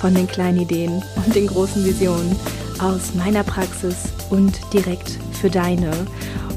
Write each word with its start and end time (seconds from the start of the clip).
von 0.00 0.14
den 0.14 0.26
kleinen 0.26 0.60
Ideen 0.60 1.02
und 1.14 1.34
den 1.34 1.46
großen 1.46 1.84
Visionen 1.84 2.34
aus 2.80 3.14
meiner 3.14 3.44
Praxis 3.44 4.08
und 4.30 4.58
direkt 4.72 5.18
für 5.32 5.50
deine. 5.50 5.90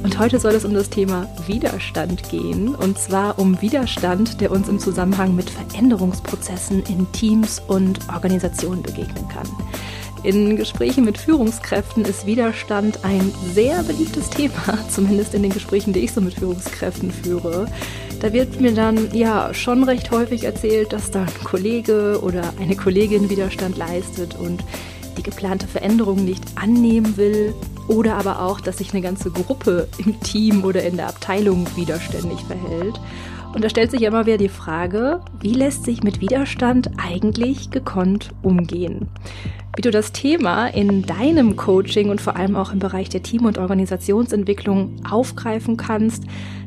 Und 0.04 0.20
heute 0.20 0.40
soll 0.40 0.54
es 0.54 0.66
um 0.66 0.74
das 0.74 0.90
Thema 0.90 1.28
Widerstand 1.48 2.30
gehen. 2.30 2.76
Und 2.76 2.98
zwar 2.98 3.40
um 3.40 3.62
Widerstand, 3.62 4.42
der 4.42 4.52
uns 4.52 4.68
im 4.68 4.80
Zusammenhang 4.80 5.36
mit 5.36 5.50
Veränderungsprozessen 5.50 6.84
in 6.84 7.10
Teams 7.14 7.62
und 7.68 8.00
Organisationen 8.14 8.82
begegnen 8.82 9.28
kann. 9.30 9.48
In 10.24 10.56
Gesprächen 10.56 11.04
mit 11.04 11.18
Führungskräften 11.18 12.06
ist 12.06 12.26
Widerstand 12.26 13.04
ein 13.04 13.34
sehr 13.54 13.84
beliebtes 13.84 14.30
Thema, 14.30 14.78
zumindest 14.90 15.34
in 15.34 15.44
den 15.44 15.52
Gesprächen, 15.52 15.92
die 15.92 16.00
ich 16.00 16.14
so 16.14 16.22
mit 16.22 16.36
Führungskräften 16.36 17.12
führe. 17.12 17.68
Da 18.24 18.32
wird 18.32 18.62
mir 18.62 18.74
dann 18.74 19.14
ja 19.14 19.54
schon 19.54 19.84
recht 19.84 20.10
häufig 20.10 20.46
erzählt, 20.46 20.94
dass 20.94 21.12
da 21.12 21.24
ein 21.24 21.44
Kollege 21.44 22.22
oder 22.24 22.54
eine 22.58 22.78
Kollegin 22.78 23.30
Widerstand 23.30 23.78
leistet 23.78 24.36
und 24.40 24.64
die 25.18 25.24
geplante 25.24 25.68
Veränderung 25.68 26.24
nicht 26.24 26.42
annehmen 26.56 27.18
will 27.18 27.54
oder 27.90 28.16
aber 28.16 28.42
auch, 28.42 28.62
dass 28.62 28.78
sich 28.78 28.94
eine 28.94 29.02
ganze 29.02 29.30
Gruppe 29.30 29.90
im 29.98 30.18
Team 30.22 30.64
oder 30.64 30.84
in 30.84 30.96
der 30.96 31.10
Abteilung 31.10 31.68
widerständig 31.76 32.40
verhält. 32.48 32.98
Und 33.54 33.64
da 33.64 33.70
stellt 33.70 33.92
sich 33.92 34.02
immer 34.02 34.26
wieder 34.26 34.38
die 34.38 34.50
Frage, 34.50 35.22
wie 35.40 35.54
lässt 35.54 35.84
sich 35.84 36.04
mit 36.04 36.22
Widerstand 36.22 36.90
eigentlich 36.98 37.70
gekonnt 37.70 38.32
umgehen? 38.42 39.08
Wie 39.76 39.82
du 39.82 39.92
das 39.92 40.12
Thema 40.12 40.68
in 40.68 41.04
deinem 41.04 41.56
Coaching 41.56 42.10
und 42.10 42.22
vor 42.22 42.36
allem 42.36 42.56
auch 42.56 42.74
im 42.74 42.80
Bereich 42.80 43.10
der 43.10 43.24
Team- 43.24 43.46
und 43.46 43.58
Organisationsentwicklung 43.58 44.96
aufgreifen 45.10 45.78
kannst, 45.78 46.24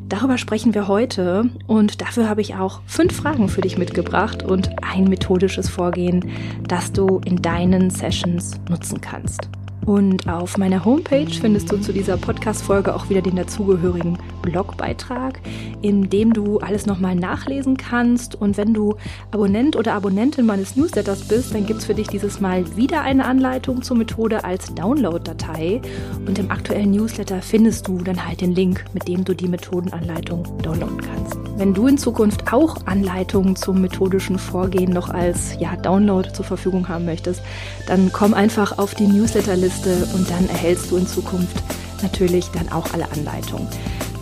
Darüber 0.09 0.37
sprechen 0.37 0.73
wir 0.73 0.87
heute 0.87 1.49
und 1.67 2.01
dafür 2.01 2.29
habe 2.29 2.39
ich 2.39 2.55
auch 2.55 2.79
fünf 2.85 3.13
Fragen 3.13 3.49
für 3.49 3.59
dich 3.59 3.77
mitgebracht 3.77 4.41
und 4.41 4.69
ein 4.81 5.03
methodisches 5.03 5.67
Vorgehen, 5.67 6.31
das 6.65 6.93
du 6.93 7.19
in 7.25 7.41
deinen 7.41 7.89
Sessions 7.89 8.53
nutzen 8.69 9.01
kannst. 9.01 9.49
Und 9.85 10.29
auf 10.29 10.57
meiner 10.57 10.85
Homepage 10.85 11.29
findest 11.29 11.71
du 11.71 11.77
zu 11.77 11.91
dieser 11.91 12.15
Podcast-Folge 12.15 12.95
auch 12.95 13.09
wieder 13.09 13.21
den 13.21 13.35
dazugehörigen 13.35 14.17
Blogbeitrag, 14.51 15.39
in 15.81 16.09
dem 16.09 16.33
du 16.33 16.59
alles 16.59 16.85
nochmal 16.85 17.15
nachlesen 17.15 17.77
kannst. 17.77 18.35
Und 18.35 18.57
wenn 18.57 18.73
du 18.73 18.95
Abonnent 19.31 19.75
oder 19.75 19.93
Abonnentin 19.93 20.45
meines 20.45 20.75
Newsletters 20.75 21.27
bist, 21.27 21.53
dann 21.53 21.65
gibt 21.65 21.79
es 21.79 21.85
für 21.85 21.93
dich 21.93 22.07
dieses 22.07 22.39
Mal 22.41 22.75
wieder 22.75 23.01
eine 23.01 23.25
Anleitung 23.25 23.81
zur 23.81 23.97
Methode 23.97 24.43
als 24.43 24.73
Download-Datei. 24.75 25.81
Und 26.25 26.39
im 26.39 26.51
aktuellen 26.51 26.91
Newsletter 26.91 27.41
findest 27.41 27.87
du 27.87 27.99
dann 27.99 28.25
halt 28.25 28.41
den 28.41 28.53
Link, 28.53 28.85
mit 28.93 29.07
dem 29.07 29.23
du 29.23 29.33
die 29.33 29.47
Methodenanleitung 29.47 30.43
downloaden 30.61 31.01
kannst. 31.01 31.37
Wenn 31.57 31.73
du 31.73 31.87
in 31.87 31.97
Zukunft 31.97 32.53
auch 32.53 32.85
Anleitungen 32.85 33.55
zum 33.55 33.81
methodischen 33.81 34.37
Vorgehen 34.37 34.91
noch 34.91 35.09
als 35.09 35.57
ja, 35.59 35.75
Download 35.75 36.31
zur 36.31 36.45
Verfügung 36.45 36.87
haben 36.87 37.05
möchtest, 37.05 37.41
dann 37.87 38.11
komm 38.11 38.33
einfach 38.33 38.77
auf 38.77 38.93
die 38.93 39.07
Newsletterliste 39.07 39.67
Liste 39.67 40.07
und 40.13 40.29
dann 40.29 40.47
erhältst 40.49 40.91
du 40.91 40.97
in 40.97 41.07
Zukunft 41.07 41.57
natürlich 42.01 42.45
dann 42.51 42.69
auch 42.69 42.93
alle 42.93 43.09
Anleitungen. 43.11 43.67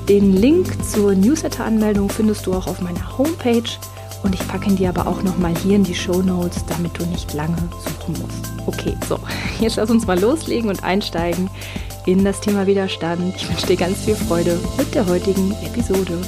Den 0.10 0.34
Link 0.34 0.68
zur 0.86 1.16
Newsletter-Anmeldung 1.16 2.10
findest 2.10 2.46
du 2.46 2.54
auch 2.54 2.68
auf 2.68 2.80
meiner 2.80 3.18
Homepage 3.18 3.64
und 4.22 4.36
ich 4.36 4.48
packe 4.48 4.70
ihn 4.70 4.76
dir 4.76 4.90
aber 4.90 5.08
auch 5.08 5.24
nochmal 5.24 5.56
hier 5.58 5.78
in 5.78 5.84
die 5.84 5.96
Show 5.96 6.22
Notes, 6.22 6.64
damit 6.68 7.00
du 7.00 7.06
nicht 7.08 7.34
lange 7.34 7.58
suchen 7.84 8.16
musst. 8.22 8.54
Okay, 8.68 8.96
so, 9.10 9.20
jetzt 9.60 9.78
lass 9.78 9.90
uns 9.90 10.06
mal 10.06 10.20
loslegen 10.20 10.70
und 10.70 10.84
einsteigen 10.84 11.50
in 12.06 12.24
das 12.24 12.40
Thema 12.40 12.68
Widerstand. 12.68 13.36
Ich 13.36 13.50
wünsche 13.50 13.66
dir 13.66 13.78
ganz 13.78 13.98
viel 14.06 14.16
Freude 14.16 14.60
mit 14.78 14.94
der 14.94 15.08
heutigen 15.08 15.52
Episode. 15.64 16.20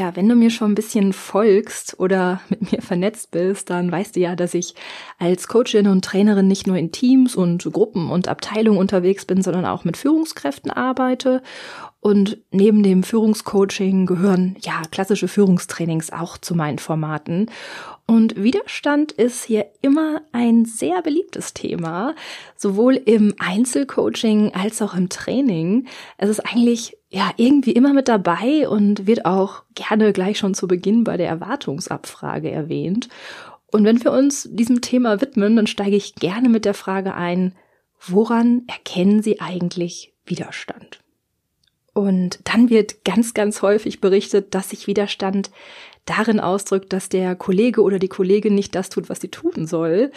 Ja, 0.00 0.16
wenn 0.16 0.30
du 0.30 0.34
mir 0.34 0.48
schon 0.48 0.72
ein 0.72 0.74
bisschen 0.74 1.12
folgst 1.12 2.00
oder 2.00 2.40
mit 2.48 2.72
mir 2.72 2.80
vernetzt 2.80 3.32
bist, 3.32 3.68
dann 3.68 3.92
weißt 3.92 4.16
du 4.16 4.20
ja, 4.20 4.34
dass 4.34 4.54
ich 4.54 4.74
als 5.18 5.46
Coachin 5.46 5.88
und 5.88 6.02
Trainerin 6.02 6.48
nicht 6.48 6.66
nur 6.66 6.76
in 6.78 6.90
Teams 6.90 7.36
und 7.36 7.70
Gruppen 7.70 8.10
und 8.10 8.26
Abteilungen 8.26 8.78
unterwegs 8.78 9.26
bin, 9.26 9.42
sondern 9.42 9.66
auch 9.66 9.84
mit 9.84 9.98
Führungskräften 9.98 10.70
arbeite. 10.70 11.42
Und 12.00 12.38
neben 12.50 12.82
dem 12.82 13.02
Führungscoaching 13.02 14.06
gehören 14.06 14.56
ja 14.62 14.80
klassische 14.90 15.28
Führungstrainings 15.28 16.10
auch 16.10 16.38
zu 16.38 16.54
meinen 16.54 16.78
Formaten. 16.78 17.50
Und 18.10 18.42
Widerstand 18.42 19.12
ist 19.12 19.44
hier 19.44 19.66
immer 19.82 20.22
ein 20.32 20.64
sehr 20.64 21.00
beliebtes 21.00 21.54
Thema, 21.54 22.16
sowohl 22.56 22.96
im 22.96 23.36
Einzelcoaching 23.38 24.52
als 24.52 24.82
auch 24.82 24.94
im 24.94 25.08
Training. 25.08 25.86
Es 26.18 26.28
ist 26.28 26.40
eigentlich 26.40 26.98
ja 27.08 27.30
irgendwie 27.36 27.70
immer 27.70 27.92
mit 27.92 28.08
dabei 28.08 28.68
und 28.68 29.06
wird 29.06 29.26
auch 29.26 29.62
gerne 29.76 30.12
gleich 30.12 30.38
schon 30.38 30.54
zu 30.54 30.66
Beginn 30.66 31.04
bei 31.04 31.16
der 31.16 31.28
Erwartungsabfrage 31.28 32.50
erwähnt. 32.50 33.08
Und 33.70 33.84
wenn 33.84 34.02
wir 34.02 34.10
uns 34.10 34.48
diesem 34.50 34.80
Thema 34.80 35.20
widmen, 35.20 35.54
dann 35.54 35.68
steige 35.68 35.94
ich 35.94 36.16
gerne 36.16 36.48
mit 36.48 36.64
der 36.64 36.74
Frage 36.74 37.14
ein, 37.14 37.54
woran 38.04 38.64
erkennen 38.66 39.22
Sie 39.22 39.40
eigentlich 39.40 40.14
Widerstand? 40.26 40.98
Und 41.92 42.40
dann 42.44 42.70
wird 42.70 43.04
ganz, 43.04 43.34
ganz 43.34 43.62
häufig 43.62 44.00
berichtet, 44.00 44.54
dass 44.54 44.70
sich 44.70 44.86
Widerstand 44.86 45.50
darin 46.04 46.40
ausdrückt, 46.40 46.92
dass 46.92 47.08
der 47.08 47.36
Kollege 47.36 47.82
oder 47.82 47.98
die 47.98 48.08
Kollegin 48.08 48.54
nicht 48.54 48.74
das 48.74 48.88
tut, 48.88 49.08
was 49.08 49.20
sie 49.20 49.28
tun 49.28 49.66
soll. 49.66 50.10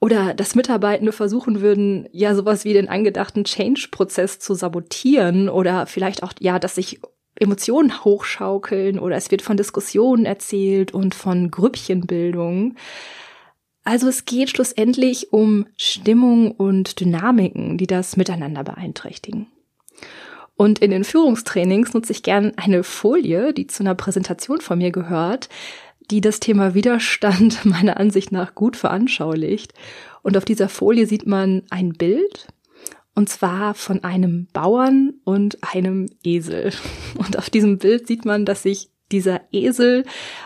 Oder 0.00 0.34
dass 0.34 0.54
Mitarbeitende 0.54 1.12
versuchen 1.12 1.60
würden, 1.60 2.08
ja, 2.12 2.34
sowas 2.34 2.64
wie 2.64 2.72
den 2.72 2.88
angedachten 2.88 3.44
Change-Prozess 3.44 4.38
zu 4.38 4.54
sabotieren 4.54 5.48
oder 5.48 5.86
vielleicht 5.86 6.22
auch, 6.22 6.32
ja, 6.40 6.58
dass 6.58 6.74
sich 6.74 7.00
Emotionen 7.36 8.04
hochschaukeln 8.04 8.98
oder 8.98 9.16
es 9.16 9.30
wird 9.30 9.42
von 9.42 9.56
Diskussionen 9.56 10.24
erzählt 10.24 10.94
und 10.94 11.14
von 11.14 11.50
Grüppchenbildung. 11.50 12.76
Also 13.82 14.08
es 14.08 14.24
geht 14.24 14.50
schlussendlich 14.50 15.32
um 15.32 15.66
Stimmung 15.76 16.52
und 16.52 17.00
Dynamiken, 17.00 17.76
die 17.76 17.86
das 17.86 18.16
Miteinander 18.16 18.64
beeinträchtigen. 18.64 19.46
Und 20.56 20.78
in 20.78 20.90
den 20.90 21.04
Führungstrainings 21.04 21.94
nutze 21.94 22.12
ich 22.12 22.22
gern 22.22 22.52
eine 22.56 22.84
Folie, 22.84 23.52
die 23.52 23.66
zu 23.66 23.82
einer 23.82 23.94
Präsentation 23.94 24.60
von 24.60 24.78
mir 24.78 24.92
gehört, 24.92 25.48
die 26.10 26.20
das 26.20 26.40
Thema 26.40 26.74
Widerstand 26.74 27.64
meiner 27.64 27.98
Ansicht 27.98 28.32
nach 28.32 28.54
gut 28.54 28.76
veranschaulicht. 28.76 29.72
Und 30.22 30.36
auf 30.36 30.44
dieser 30.44 30.68
Folie 30.68 31.06
sieht 31.06 31.26
man 31.26 31.62
ein 31.70 31.92
Bild, 31.92 32.46
und 33.14 33.28
zwar 33.28 33.74
von 33.74 34.02
einem 34.02 34.48
Bauern 34.52 35.14
und 35.24 35.58
einem 35.62 36.08
Esel. 36.24 36.72
Und 37.16 37.38
auf 37.38 37.48
diesem 37.48 37.78
Bild 37.78 38.08
sieht 38.08 38.24
man, 38.24 38.44
dass 38.44 38.64
sich 38.64 38.90
dieser 39.12 39.42
Esel 39.52 40.04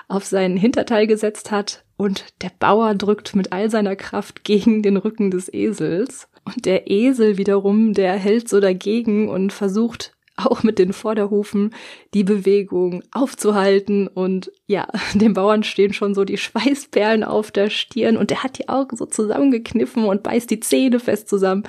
auf 0.08 0.26
seinen 0.26 0.58
Hinterteil 0.58 1.06
gesetzt 1.06 1.50
hat 1.50 1.84
und 1.96 2.26
der 2.42 2.50
Bauer 2.58 2.94
drückt 2.94 3.34
mit 3.34 3.52
all 3.52 3.70
seiner 3.70 3.96
Kraft 3.96 4.44
gegen 4.44 4.82
den 4.82 4.96
Rücken 4.96 5.30
des 5.30 5.52
Esels. 5.52 6.28
Und 6.54 6.64
der 6.64 6.90
Esel 6.90 7.38
wiederum, 7.38 7.92
der 7.94 8.14
hält 8.14 8.48
so 8.48 8.60
dagegen 8.60 9.28
und 9.28 9.52
versucht 9.52 10.12
auch 10.36 10.62
mit 10.62 10.78
den 10.78 10.92
Vorderhufen 10.92 11.74
die 12.14 12.24
Bewegung 12.24 13.02
aufzuhalten. 13.10 14.06
Und 14.06 14.50
ja, 14.66 14.86
dem 15.14 15.34
Bauern 15.34 15.62
stehen 15.62 15.92
schon 15.92 16.14
so 16.14 16.24
die 16.24 16.38
Schweißperlen 16.38 17.24
auf 17.24 17.50
der 17.50 17.70
Stirn 17.70 18.16
und 18.16 18.30
der 18.30 18.42
hat 18.42 18.58
die 18.58 18.68
Augen 18.68 18.96
so 18.96 19.06
zusammengekniffen 19.06 20.04
und 20.04 20.22
beißt 20.22 20.50
die 20.50 20.60
Zähne 20.60 21.00
fest 21.00 21.28
zusammen. 21.28 21.64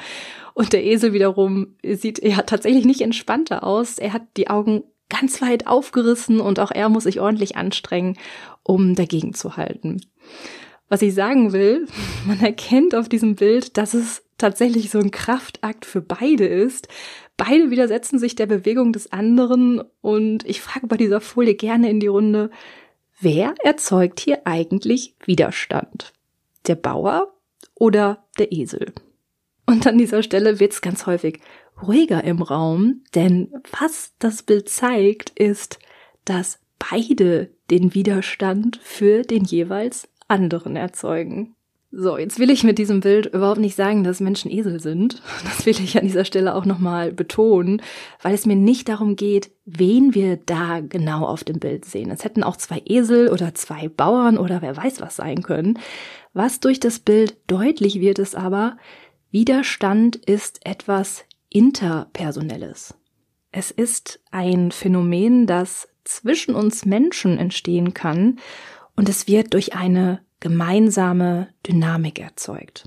Und 0.53 0.73
der 0.73 0.83
Esel 0.83 1.13
wiederum 1.13 1.75
sieht 1.83 2.23
ja 2.23 2.41
tatsächlich 2.43 2.85
nicht 2.85 3.01
entspannter 3.01 3.63
aus. 3.63 3.97
Er 3.97 4.13
hat 4.13 4.23
die 4.37 4.49
Augen 4.49 4.83
ganz 5.09 5.41
weit 5.41 5.67
aufgerissen 5.67 6.39
und 6.39 6.59
auch 6.59 6.71
er 6.71 6.89
muss 6.89 7.03
sich 7.03 7.19
ordentlich 7.19 7.55
anstrengen, 7.55 8.17
um 8.63 8.93
dagegen 8.95 9.33
zu 9.33 9.57
halten. 9.57 10.01
Was 10.87 11.01
ich 11.01 11.13
sagen 11.13 11.53
will, 11.53 11.87
man 12.27 12.39
erkennt 12.41 12.93
auf 12.93 13.09
diesem 13.09 13.35
Bild, 13.35 13.77
dass 13.77 13.93
es 13.93 14.23
tatsächlich 14.39 14.89
so 14.89 14.99
ein 14.99 15.11
Kraftakt 15.11 15.85
für 15.85 16.01
beide 16.01 16.47
ist. 16.47 16.87
Beide 17.37 17.69
widersetzen 17.69 18.17
sich 18.17 18.35
der 18.35 18.47
Bewegung 18.47 18.91
des 18.91 19.11
anderen 19.11 19.83
und 20.01 20.43
ich 20.45 20.61
frage 20.61 20.87
bei 20.87 20.97
dieser 20.97 21.21
Folie 21.21 21.55
gerne 21.55 21.89
in 21.89 21.99
die 21.99 22.07
Runde, 22.07 22.49
wer 23.19 23.53
erzeugt 23.63 24.19
hier 24.19 24.41
eigentlich 24.45 25.15
Widerstand? 25.23 26.13
Der 26.67 26.75
Bauer 26.75 27.33
oder 27.75 28.25
der 28.37 28.51
Esel? 28.51 28.93
Und 29.65 29.85
an 29.85 29.97
dieser 29.97 30.23
Stelle 30.23 30.59
wird's 30.59 30.81
ganz 30.81 31.05
häufig 31.05 31.39
ruhiger 31.81 32.23
im 32.23 32.41
Raum, 32.41 33.03
denn 33.15 33.53
was 33.79 34.13
das 34.19 34.43
Bild 34.43 34.67
zeigt, 34.67 35.29
ist, 35.39 35.79
dass 36.25 36.59
beide 36.89 37.51
den 37.69 37.93
Widerstand 37.93 38.79
für 38.81 39.21
den 39.21 39.43
jeweils 39.43 40.09
anderen 40.27 40.75
erzeugen. 40.75 41.55
So, 41.91 42.19
jetzt 42.19 42.37
will 42.37 42.51
ich 42.51 42.63
mit 42.63 42.77
diesem 42.77 42.99
Bild 42.99 43.25
überhaupt 43.25 43.59
nicht 43.59 43.75
sagen, 43.75 44.03
dass 44.03 44.19
Menschen 44.19 44.51
Esel 44.51 44.79
sind. 44.79 45.23
Das 45.43 45.65
will 45.65 45.73
ich 45.83 45.97
an 45.97 46.05
dieser 46.05 46.23
Stelle 46.23 46.53
auch 46.53 46.65
nochmal 46.65 47.11
betonen, 47.11 47.81
weil 48.21 48.35
es 48.35 48.45
mir 48.45 48.55
nicht 48.55 48.89
darum 48.89 49.15
geht, 49.15 49.51
wen 49.65 50.13
wir 50.13 50.37
da 50.37 50.81
genau 50.81 51.25
auf 51.25 51.43
dem 51.43 51.59
Bild 51.59 51.85
sehen. 51.85 52.11
Es 52.11 52.23
hätten 52.23 52.43
auch 52.43 52.57
zwei 52.57 52.81
Esel 52.85 53.29
oder 53.29 53.55
zwei 53.55 53.89
Bauern 53.89 54.37
oder 54.37 54.61
wer 54.61 54.77
weiß 54.77 55.01
was 55.01 55.15
sein 55.15 55.41
können. 55.41 55.79
Was 56.33 56.59
durch 56.59 56.79
das 56.79 56.99
Bild 56.99 57.37
deutlich 57.47 57.99
wird, 57.99 58.19
ist 58.19 58.35
aber, 58.35 58.77
Widerstand 59.31 60.15
ist 60.15 60.65
etwas 60.65 61.25
Interpersonelles. 61.49 62.93
Es 63.51 63.71
ist 63.71 64.21
ein 64.29 64.71
Phänomen, 64.71 65.47
das 65.47 65.87
zwischen 66.03 66.53
uns 66.53 66.85
Menschen 66.85 67.39
entstehen 67.39 67.95
kann 67.95 68.39
und 68.95 69.09
es 69.09 69.27
wird 69.27 69.53
durch 69.53 69.75
eine 69.75 70.21
gemeinsame 70.39 71.49
Dynamik 71.67 72.19
erzeugt. 72.19 72.85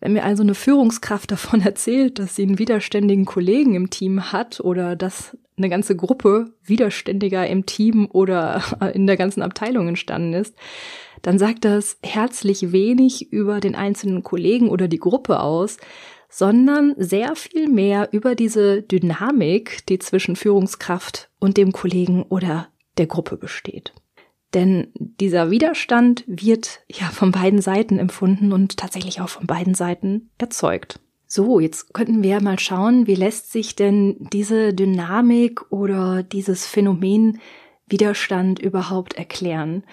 Wenn 0.00 0.12
mir 0.12 0.24
also 0.24 0.42
eine 0.42 0.54
Führungskraft 0.54 1.30
davon 1.30 1.60
erzählt, 1.64 2.18
dass 2.18 2.36
sie 2.36 2.42
einen 2.42 2.58
widerständigen 2.58 3.24
Kollegen 3.24 3.74
im 3.74 3.90
Team 3.90 4.32
hat 4.32 4.60
oder 4.60 4.96
dass 4.96 5.36
eine 5.56 5.68
ganze 5.68 5.96
Gruppe 5.96 6.54
widerständiger 6.62 7.46
im 7.46 7.66
Team 7.66 8.08
oder 8.10 8.62
in 8.94 9.06
der 9.06 9.16
ganzen 9.16 9.42
Abteilung 9.42 9.88
entstanden 9.88 10.34
ist, 10.34 10.54
dann 11.22 11.38
sagt 11.38 11.64
das 11.64 11.98
herzlich 12.04 12.70
wenig 12.70 13.32
über 13.32 13.60
den 13.60 13.74
einzelnen 13.74 14.22
Kollegen 14.22 14.68
oder 14.68 14.86
die 14.86 15.00
Gruppe 15.00 15.40
aus, 15.40 15.78
sondern 16.30 16.94
sehr 16.96 17.34
viel 17.34 17.68
mehr 17.68 18.10
über 18.12 18.34
diese 18.34 18.82
Dynamik, 18.82 19.84
die 19.86 19.98
zwischen 19.98 20.36
Führungskraft 20.36 21.30
und 21.40 21.56
dem 21.56 21.72
Kollegen 21.72 22.22
oder 22.22 22.68
der 22.98 23.06
Gruppe 23.06 23.36
besteht. 23.36 23.94
Denn 24.54 24.88
dieser 24.94 25.50
Widerstand 25.50 26.24
wird 26.26 26.80
ja 26.88 27.06
von 27.06 27.32
beiden 27.32 27.60
Seiten 27.60 27.98
empfunden 27.98 28.52
und 28.52 28.76
tatsächlich 28.76 29.20
auch 29.20 29.28
von 29.28 29.46
beiden 29.46 29.74
Seiten 29.74 30.30
erzeugt. 30.38 31.00
So, 31.26 31.60
jetzt 31.60 31.92
könnten 31.92 32.22
wir 32.22 32.40
mal 32.40 32.58
schauen, 32.58 33.06
wie 33.06 33.14
lässt 33.14 33.52
sich 33.52 33.76
denn 33.76 34.16
diese 34.32 34.72
Dynamik 34.72 35.70
oder 35.70 36.22
dieses 36.22 36.66
Phänomen 36.66 37.40
Widerstand 37.86 38.58
überhaupt 38.58 39.14
erklären? 39.14 39.84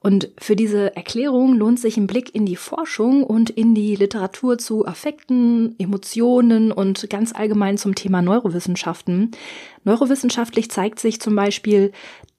Und 0.00 0.30
für 0.38 0.56
diese 0.56 0.96
Erklärung 0.96 1.54
lohnt 1.54 1.78
sich 1.78 1.96
ein 1.96 2.08
Blick 2.08 2.34
in 2.34 2.44
die 2.44 2.56
Forschung 2.56 3.22
und 3.22 3.50
in 3.50 3.74
die 3.74 3.94
Literatur 3.94 4.58
zu 4.58 4.84
Affekten, 4.84 5.76
Emotionen 5.78 6.72
und 6.72 7.08
ganz 7.08 7.32
allgemein 7.32 7.78
zum 7.78 7.94
Thema 7.94 8.20
Neurowissenschaften. 8.20 9.30
Neurowissenschaftlich 9.84 10.70
zeigt 10.70 10.98
sich 10.98 11.20
zum 11.20 11.36
Beispiel, 11.36 11.92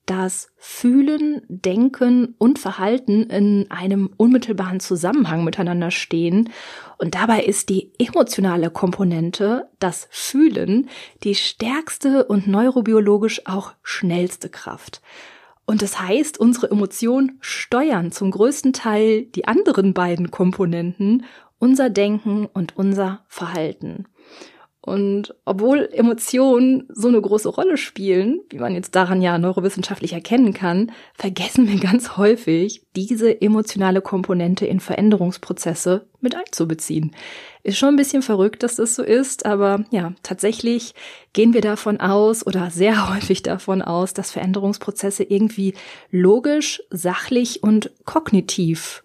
dass 0.06 0.52
Fühlen, 0.58 1.42
Denken 1.48 2.36
und 2.38 2.60
Verhalten 2.60 3.24
in 3.24 3.72
einem 3.72 4.10
unmittelbaren 4.18 4.80
Zusammenhang 4.80 5.44
miteinander 5.44 5.92
stehen. 5.92 6.50
Und 6.98 7.16
dabei 7.16 7.44
ist 7.44 7.70
die 7.70 7.92
emotionale 7.98 8.70
Komponente, 8.70 9.70
das 9.80 10.08
Fühlen, 10.12 10.90
die 11.24 11.36
stärkste 11.36 12.26
und 12.26 12.48
neurobiologisch 12.48 13.46
auch 13.46 13.74
schnellste 13.82 14.50
Kraft. 14.50 15.02
Und 15.66 15.82
das 15.82 16.02
heißt, 16.02 16.38
unsere 16.38 16.70
Emotionen 16.70 17.38
steuern 17.40 18.12
zum 18.12 18.32
größten 18.32 18.74
Teil 18.74 19.24
die 19.24 19.48
anderen 19.48 19.94
beiden 19.94 20.30
Komponenten, 20.30 21.24
unser 21.60 21.90
Denken 21.90 22.46
und 22.46 22.76
unser 22.76 23.24
Verhalten. 23.30 24.06
Und 24.86 25.34
obwohl 25.46 25.88
Emotionen 25.94 26.90
so 26.90 27.08
eine 27.08 27.22
große 27.22 27.48
Rolle 27.48 27.78
spielen, 27.78 28.42
wie 28.50 28.58
man 28.58 28.76
jetzt 28.76 28.96
daran 28.96 29.22
ja 29.22 29.38
neurowissenschaftlich 29.38 30.12
erkennen 30.12 30.54
kann, 30.54 30.92
vergessen 31.14 31.70
wir 31.70 31.80
ganz 31.80 32.18
häufig, 32.18 32.82
diese 32.94 33.40
emotionale 33.40 34.02
Komponente 34.02 34.66
in 34.66 34.82
Veränderungsprozesse 34.82 36.06
mit 36.20 36.36
einzubeziehen. 36.36 37.16
Ist 37.64 37.78
schon 37.78 37.94
ein 37.94 37.96
bisschen 37.96 38.22
verrückt, 38.22 38.62
dass 38.62 38.76
das 38.76 38.96
so 38.96 39.04
ist, 39.04 39.46
aber 39.46 39.86
ja, 39.90 40.12
tatsächlich 40.22 40.96
gehen 41.32 41.54
wir 41.54 41.62
davon 41.62 42.02
aus 42.02 42.46
oder 42.46 42.70
sehr 42.70 43.10
häufig 43.16 43.42
davon 43.42 43.82
aus, 43.82 44.14
dass 44.14 44.32
Veränderungsprozesse 44.32 45.24
irgendwie 45.24 45.76
logisch, 46.12 46.84
sachlich 46.90 47.64
und 47.64 47.90
kognitiv 48.04 49.02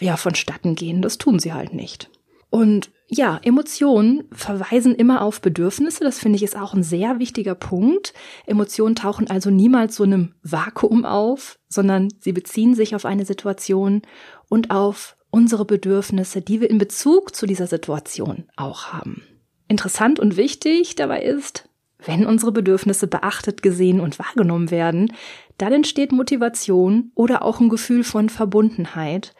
ja 0.00 0.16
vonstatten 0.16 0.74
gehen. 0.74 1.02
Das 1.02 1.18
tun 1.18 1.38
sie 1.38 1.52
halt 1.52 1.74
nicht. 1.74 2.08
Und 2.50 2.90
ja, 3.10 3.40
Emotionen 3.42 4.24
verweisen 4.32 4.94
immer 4.94 5.22
auf 5.22 5.40
Bedürfnisse. 5.40 6.04
Das 6.04 6.18
finde 6.18 6.36
ich 6.36 6.42
ist 6.42 6.56
auch 6.56 6.74
ein 6.74 6.82
sehr 6.82 7.18
wichtiger 7.18 7.54
Punkt. 7.54 8.12
Emotionen 8.46 8.94
tauchen 8.94 9.30
also 9.30 9.50
niemals 9.50 9.96
so 9.96 10.04
einem 10.04 10.34
Vakuum 10.42 11.04
auf, 11.04 11.58
sondern 11.68 12.08
sie 12.20 12.32
beziehen 12.32 12.74
sich 12.74 12.94
auf 12.94 13.06
eine 13.06 13.24
Situation 13.24 14.02
und 14.48 14.70
auf 14.70 15.16
unsere 15.30 15.64
Bedürfnisse, 15.64 16.42
die 16.42 16.60
wir 16.60 16.70
in 16.70 16.78
Bezug 16.78 17.34
zu 17.34 17.46
dieser 17.46 17.66
Situation 17.66 18.44
auch 18.56 18.92
haben. 18.92 19.22
Interessant 19.68 20.18
und 20.18 20.36
wichtig 20.36 20.94
dabei 20.94 21.22
ist, 21.22 21.68
wenn 22.04 22.26
unsere 22.26 22.52
Bedürfnisse 22.52 23.06
beachtet, 23.06 23.62
gesehen 23.62 24.00
und 24.00 24.18
wahrgenommen 24.18 24.70
werden, 24.70 25.12
dann 25.58 25.72
entsteht 25.72 26.12
Motivation 26.12 27.10
oder 27.14 27.42
auch 27.42 27.60
ein 27.60 27.68
Gefühl 27.68 28.04
von 28.04 28.28
Verbundenheit. 28.28 29.34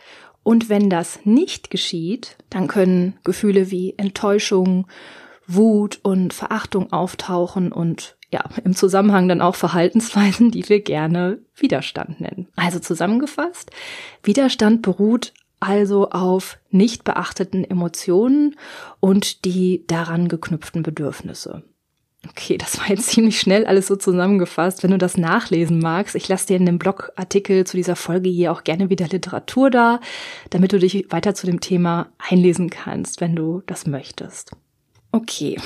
Und 0.48 0.70
wenn 0.70 0.88
das 0.88 1.26
nicht 1.26 1.68
geschieht, 1.68 2.38
dann 2.48 2.68
können 2.68 3.18
Gefühle 3.22 3.70
wie 3.70 3.92
Enttäuschung, 3.98 4.86
Wut 5.46 6.00
und 6.02 6.32
Verachtung 6.32 6.90
auftauchen 6.90 7.70
und 7.70 8.16
ja, 8.32 8.42
im 8.64 8.74
Zusammenhang 8.74 9.28
dann 9.28 9.42
auch 9.42 9.56
Verhaltensweisen, 9.56 10.50
die 10.50 10.66
wir 10.70 10.80
gerne 10.80 11.40
Widerstand 11.54 12.22
nennen. 12.22 12.48
Also 12.56 12.78
zusammengefasst, 12.78 13.72
Widerstand 14.22 14.80
beruht 14.80 15.34
also 15.60 16.08
auf 16.08 16.56
nicht 16.70 17.04
beachteten 17.04 17.62
Emotionen 17.62 18.56
und 19.00 19.44
die 19.44 19.84
daran 19.86 20.28
geknüpften 20.28 20.82
Bedürfnisse. 20.82 21.62
Okay, 22.26 22.59
das 22.59 22.79
war 22.79 22.88
jetzt 22.88 23.11
ziemlich 23.11 23.38
schnell 23.38 23.65
alles 23.65 23.87
so 23.87 23.94
zusammengefasst. 23.94 24.82
Wenn 24.82 24.91
du 24.91 24.99
das 24.99 25.17
nachlesen 25.17 25.79
magst, 25.79 26.17
ich 26.17 26.29
lasse 26.29 26.49
dir 26.49 26.56
in 26.56 26.67
dem 26.67 26.79
Blogartikel 26.79 27.65
zu 27.65 27.76
dieser 27.76 27.94
Folge 27.94 28.29
hier 28.29 28.50
auch 28.50 28.65
gerne 28.65 28.91
wieder 28.91 29.06
Literatur 29.06 29.70
da, 29.70 30.00
damit 30.50 30.73
du 30.73 30.79
dich 30.79 31.06
weiter 31.11 31.35
zu 31.35 31.47
dem 31.47 31.61
Thema 31.61 32.09
einlesen 32.19 32.70
kannst, 32.70 33.20
wenn 33.20 33.37
du 33.37 33.62
das 33.67 33.87
möchtest. 33.87 34.50
Okay, 35.12 35.59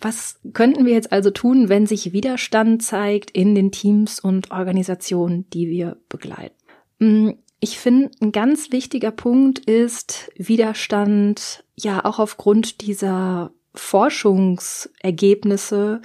was 0.00 0.40
könnten 0.52 0.84
wir 0.84 0.92
jetzt 0.92 1.12
also 1.12 1.30
tun, 1.30 1.68
wenn 1.68 1.86
sich 1.86 2.12
Widerstand 2.12 2.82
zeigt 2.82 3.30
in 3.30 3.54
den 3.54 3.70
Teams 3.70 4.20
und 4.20 4.50
Organisationen, 4.50 5.48
die 5.50 5.68
wir 5.68 5.96
begleiten? 6.08 6.56
Hm, 6.98 7.38
ich 7.60 7.78
finde, 7.78 8.10
ein 8.20 8.32
ganz 8.32 8.72
wichtiger 8.72 9.12
Punkt 9.12 9.60
ist 9.60 10.32
Widerstand 10.36 11.64
ja 11.76 12.04
auch 12.04 12.18
aufgrund 12.18 12.80
dieser 12.80 13.52
Forschungsergebnisse 13.74 16.00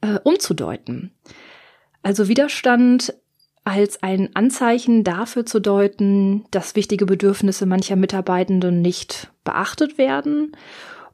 äh, 0.00 0.18
umzudeuten. 0.22 1.10
Also 2.02 2.28
Widerstand 2.28 3.14
als 3.64 4.02
ein 4.02 4.30
Anzeichen 4.34 5.02
dafür 5.02 5.44
zu 5.44 5.60
deuten, 5.60 6.44
dass 6.52 6.76
wichtige 6.76 7.04
Bedürfnisse 7.04 7.66
mancher 7.66 7.96
Mitarbeitenden 7.96 8.80
nicht 8.80 9.32
beachtet 9.42 9.98
werden. 9.98 10.52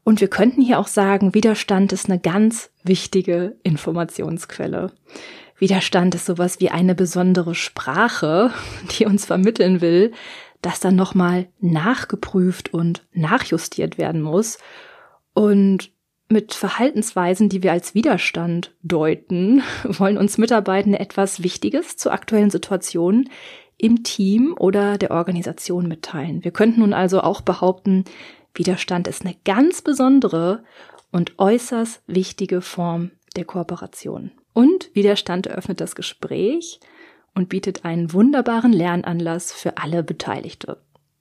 Und 0.04 0.20
wir 0.20 0.28
könnten 0.28 0.60
hier 0.60 0.78
auch 0.78 0.88
sagen, 0.88 1.34
Widerstand 1.34 1.92
ist 1.92 2.10
eine 2.10 2.18
ganz 2.18 2.70
wichtige 2.82 3.56
Informationsquelle. 3.62 4.92
Widerstand 5.56 6.14
ist 6.14 6.26
sowas 6.26 6.60
wie 6.60 6.70
eine 6.70 6.94
besondere 6.94 7.54
Sprache, 7.54 8.50
die 8.98 9.06
uns 9.06 9.24
vermitteln 9.24 9.80
will, 9.80 10.12
dass 10.60 10.78
dann 10.78 10.96
nochmal 10.96 11.48
nachgeprüft 11.60 12.74
und 12.74 13.06
nachjustiert 13.14 13.96
werden 13.96 14.20
muss. 14.20 14.58
Und 15.34 15.90
mit 16.28 16.54
Verhaltensweisen, 16.54 17.48
die 17.48 17.62
wir 17.62 17.72
als 17.72 17.94
Widerstand 17.94 18.74
deuten, 18.82 19.62
wollen 19.84 20.18
uns 20.18 20.38
Mitarbeitende 20.38 20.98
etwas 20.98 21.42
Wichtiges 21.42 21.96
zur 21.96 22.12
aktuellen 22.12 22.50
Situation 22.50 23.28
im 23.76 24.02
Team 24.02 24.54
oder 24.58 24.96
der 24.98 25.10
Organisation 25.10 25.88
mitteilen. 25.88 26.44
Wir 26.44 26.52
könnten 26.52 26.80
nun 26.80 26.92
also 26.92 27.20
auch 27.20 27.40
behaupten, 27.40 28.04
Widerstand 28.54 29.08
ist 29.08 29.24
eine 29.24 29.34
ganz 29.44 29.82
besondere 29.82 30.62
und 31.10 31.38
äußerst 31.38 32.02
wichtige 32.06 32.60
Form 32.60 33.10
der 33.34 33.44
Kooperation. 33.44 34.30
Und 34.52 34.94
Widerstand 34.94 35.46
eröffnet 35.46 35.80
das 35.80 35.94
Gespräch 35.94 36.80
und 37.34 37.48
bietet 37.48 37.84
einen 37.84 38.12
wunderbaren 38.12 38.72
Lernanlass 38.72 39.52
für 39.52 39.78
alle 39.78 40.02
Beteiligte. 40.02 40.78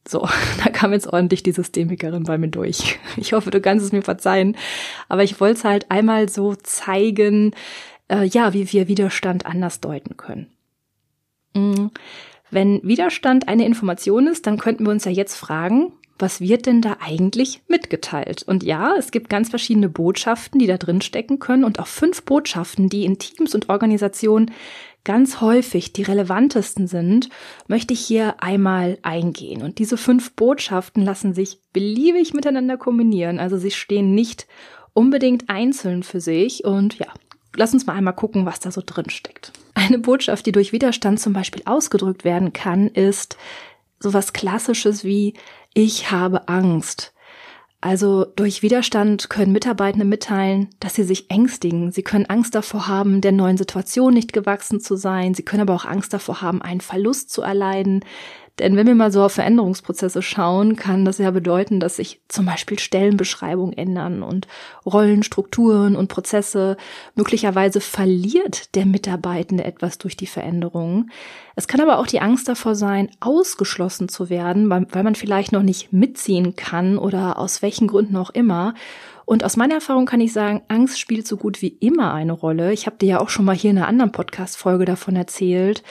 So, 0.07 0.27
da 0.63 0.69
kam 0.69 0.93
jetzt 0.93 1.07
ordentlich 1.07 1.43
die 1.43 1.51
Systemikerin 1.51 2.23
bei 2.23 2.37
mir 2.37 2.49
durch. 2.49 2.99
Ich 3.17 3.33
hoffe, 3.33 3.51
du 3.51 3.61
kannst 3.61 3.85
es 3.85 3.91
mir 3.91 4.01
verzeihen. 4.01 4.57
Aber 5.09 5.23
ich 5.23 5.39
wollte 5.39 5.59
es 5.59 5.63
halt 5.63 5.91
einmal 5.91 6.29
so 6.29 6.55
zeigen, 6.55 7.53
äh, 8.09 8.25
ja, 8.25 8.53
wie 8.53 8.71
wir 8.71 8.87
Widerstand 8.87 9.45
anders 9.45 9.79
deuten 9.79 10.17
können. 10.17 10.47
Mhm. 11.53 11.91
Wenn 12.49 12.81
Widerstand 12.83 13.47
eine 13.47 13.65
Information 13.65 14.27
ist, 14.27 14.45
dann 14.45 14.57
könnten 14.57 14.85
wir 14.85 14.91
uns 14.91 15.05
ja 15.05 15.11
jetzt 15.11 15.35
fragen, 15.35 15.93
was 16.21 16.41
wird 16.41 16.65
denn 16.65 16.81
da 16.81 16.97
eigentlich 16.99 17.61
mitgeteilt? 17.67 18.43
Und 18.43 18.63
ja, 18.63 18.93
es 18.97 19.11
gibt 19.11 19.29
ganz 19.29 19.49
verschiedene 19.49 19.89
Botschaften, 19.89 20.59
die 20.59 20.67
da 20.67 20.77
drin 20.77 21.01
stecken 21.01 21.39
können 21.39 21.63
und 21.63 21.79
auch 21.79 21.87
fünf 21.87 22.23
Botschaften, 22.23 22.89
die 22.89 23.05
in 23.05 23.19
Teams 23.19 23.55
und 23.55 23.69
Organisationen 23.69 24.51
ganz 25.03 25.41
häufig 25.41 25.93
die 25.93 26.03
relevantesten 26.03 26.87
sind, 26.87 27.29
möchte 27.67 27.93
ich 27.93 28.01
hier 28.01 28.41
einmal 28.43 28.99
eingehen. 29.01 29.63
Und 29.63 29.79
diese 29.79 29.97
fünf 29.97 30.33
Botschaften 30.33 31.03
lassen 31.03 31.33
sich 31.33 31.59
beliebig 31.73 32.33
miteinander 32.33 32.77
kombinieren. 32.77 33.39
Also 33.39 33.57
sie 33.57 33.71
stehen 33.71 34.13
nicht 34.13 34.47
unbedingt 34.93 35.49
einzeln 35.49 36.03
für 36.03 36.21
sich. 36.21 36.65
Und 36.65 36.99
ja, 36.99 37.07
lass 37.55 37.73
uns 37.73 37.85
mal 37.85 37.93
einmal 37.93 38.15
gucken, 38.15 38.45
was 38.45 38.59
da 38.59 38.71
so 38.71 38.81
drin 38.85 39.09
steckt. 39.09 39.51
Eine 39.73 39.99
Botschaft, 39.99 40.45
die 40.45 40.51
durch 40.51 40.71
Widerstand 40.73 41.19
zum 41.19 41.33
Beispiel 41.33 41.63
ausgedrückt 41.65 42.23
werden 42.23 42.53
kann, 42.53 42.87
ist 42.87 43.37
sowas 44.01 44.33
Klassisches 44.33 45.03
wie 45.03 45.33
ich 45.73 46.11
habe 46.11 46.47
Angst. 46.47 47.13
Also 47.83 48.25
durch 48.35 48.61
Widerstand 48.61 49.31
können 49.31 49.51
Mitarbeitende 49.51 50.05
mitteilen, 50.05 50.69
dass 50.79 50.93
sie 50.93 51.03
sich 51.03 51.31
ängstigen. 51.31 51.91
Sie 51.91 52.03
können 52.03 52.27
Angst 52.27 52.53
davor 52.53 52.87
haben, 52.87 53.21
der 53.21 53.31
neuen 53.31 53.57
Situation 53.57 54.13
nicht 54.13 54.33
gewachsen 54.33 54.79
zu 54.79 54.95
sein. 54.95 55.33
Sie 55.33 55.43
können 55.43 55.63
aber 55.63 55.73
auch 55.73 55.85
Angst 55.85 56.13
davor 56.13 56.41
haben, 56.41 56.61
einen 56.61 56.81
Verlust 56.81 57.31
zu 57.31 57.41
erleiden. 57.41 58.05
Denn 58.59 58.75
wenn 58.75 58.87
wir 58.87 58.95
mal 58.95 59.11
so 59.11 59.23
auf 59.23 59.33
Veränderungsprozesse 59.33 60.21
schauen, 60.21 60.75
kann 60.75 61.05
das 61.05 61.17
ja 61.17 61.31
bedeuten, 61.31 61.79
dass 61.79 61.95
sich 61.95 62.21
zum 62.27 62.45
Beispiel 62.45 62.79
Stellenbeschreibungen 62.79 63.77
ändern 63.77 64.23
und 64.23 64.47
Rollenstrukturen 64.85 65.95
und 65.95 66.09
Prozesse. 66.09 66.77
Möglicherweise 67.15 67.81
verliert 67.81 68.75
der 68.75 68.85
Mitarbeitende 68.85 69.63
etwas 69.63 69.97
durch 69.97 70.17
die 70.17 70.27
Veränderungen. 70.27 71.11
Es 71.55 71.67
kann 71.67 71.81
aber 71.81 71.97
auch 71.99 72.07
die 72.07 72.21
Angst 72.21 72.47
davor 72.47 72.75
sein, 72.75 73.09
ausgeschlossen 73.19 74.09
zu 74.09 74.29
werden, 74.29 74.69
weil 74.69 75.03
man 75.03 75.15
vielleicht 75.15 75.51
noch 75.51 75.63
nicht 75.63 75.91
mitziehen 75.91 76.55
kann 76.55 76.97
oder 76.97 77.39
aus 77.39 77.61
welchen 77.61 77.87
Gründen 77.87 78.17
auch 78.17 78.29
immer. 78.29 78.73
Und 79.25 79.45
aus 79.45 79.55
meiner 79.55 79.75
Erfahrung 79.75 80.05
kann 80.05 80.19
ich 80.19 80.33
sagen, 80.33 80.61
Angst 80.67 80.99
spielt 80.99 81.25
so 81.25 81.37
gut 81.37 81.61
wie 81.61 81.77
immer 81.79 82.13
eine 82.13 82.33
Rolle. 82.33 82.73
Ich 82.73 82.85
habe 82.85 82.97
dir 82.97 83.07
ja 83.07 83.19
auch 83.21 83.29
schon 83.29 83.45
mal 83.45 83.55
hier 83.55 83.71
in 83.71 83.77
einer 83.77 83.87
anderen 83.87 84.11
Podcast-Folge 84.11 84.83
davon 84.83 85.15
erzählt, 85.15 85.83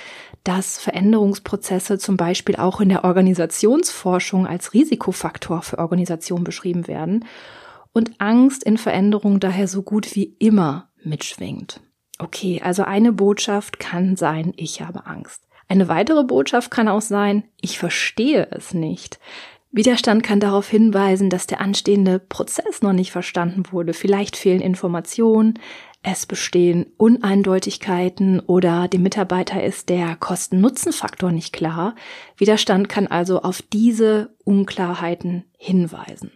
dass 0.45 0.79
Veränderungsprozesse 0.79 1.99
zum 1.99 2.17
Beispiel 2.17 2.57
auch 2.57 2.81
in 2.81 2.89
der 2.89 3.05
Organisationsforschung 3.05 4.47
als 4.47 4.73
Risikofaktor 4.73 5.63
für 5.63 5.79
Organisationen 5.79 6.45
beschrieben 6.45 6.87
werden 6.87 7.25
und 7.93 8.21
Angst 8.21 8.65
in 8.65 8.79
Veränderung 8.79 9.41
daher 9.41 9.69
so 9.69 9.83
gut 9.83 10.15
wie 10.15 10.37
immer 10.39 10.89
mitschwingt. 11.03 11.81
Okay, 12.19 12.61
also 12.63 12.83
eine 12.85 13.13
Botschaft 13.13 13.79
kann 13.79 14.17
sein, 14.17 14.53
ich 14.57 14.83
habe 14.83 15.07
Angst. 15.07 15.43
Eine 15.69 15.89
weitere 15.89 16.25
Botschaft 16.25 16.71
kann 16.71 16.89
auch 16.89 17.01
sein, 17.01 17.45
ich 17.61 17.79
verstehe 17.79 18.49
es 18.51 18.75
nicht. 18.75 19.19
Widerstand 19.73 20.25
kann 20.25 20.41
darauf 20.41 20.69
hinweisen, 20.69 21.31
dass 21.31 21.47
der 21.47 21.61
anstehende 21.61 22.19
Prozess 22.19 22.83
noch 22.83 22.93
nicht 22.93 23.13
verstanden 23.13 23.63
wurde. 23.71 23.95
Vielleicht 23.95 24.37
fehlen 24.37 24.61
Informationen, 24.61 25.61
es 26.03 26.25
bestehen 26.25 26.87
Uneindeutigkeiten 26.97 28.41
oder 28.41 28.89
dem 28.89 29.03
Mitarbeiter 29.03 29.63
ist 29.63 29.91
der 29.91 30.17
Kosten-Nutzen-Faktor 30.17 31.31
nicht 31.31 31.53
klar. 31.53 31.95
Widerstand 32.37 32.89
kann 32.89 33.07
also 33.07 33.43
auf 33.43 33.61
diese 33.61 34.35
Unklarheiten 34.45 35.45
hinweisen. 35.59 36.33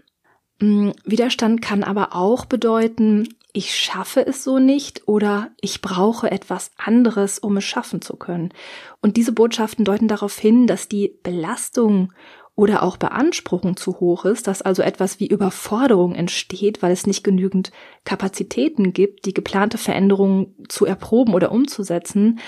Mm, 0.61 0.91
Widerstand 1.05 1.63
kann 1.63 1.83
aber 1.83 2.15
auch 2.15 2.45
bedeuten, 2.45 3.29
ich 3.55 3.75
schaffe 3.75 4.27
es 4.27 4.45
so 4.45 4.59
nicht 4.59 5.07
oder 5.07 5.51
ich 5.61 5.81
brauche 5.81 6.31
etwas 6.31 6.73
anderes, 6.77 7.39
um 7.39 7.57
es 7.57 7.65
schaffen 7.65 8.03
zu 8.03 8.17
können. 8.17 8.53
Und 9.01 9.17
diese 9.17 9.33
Botschaften 9.33 9.85
deuten 9.85 10.09
darauf 10.09 10.37
hin, 10.37 10.67
dass 10.67 10.89
die 10.89 11.19
Belastung 11.23 12.13
oder 12.57 12.83
auch 12.83 12.97
Beanspruchung 12.97 13.77
zu 13.77 13.99
hoch 13.99 14.25
ist, 14.25 14.47
dass 14.47 14.63
also 14.63 14.83
etwas 14.83 15.19
wie 15.19 15.27
Überforderung 15.27 16.15
entsteht, 16.15 16.83
weil 16.83 16.93
es 16.93 17.07
nicht 17.07 17.25
genügend 17.25 17.73
Kapazitäten 18.05 18.93
gibt, 18.93 19.27
die 19.27 19.35
geplante 19.35 19.77
Veränderungen 19.77 20.55
zu 20.69 20.87
erproben 20.87 21.35
oder 21.35 21.51
umzusetzen, 21.51 22.39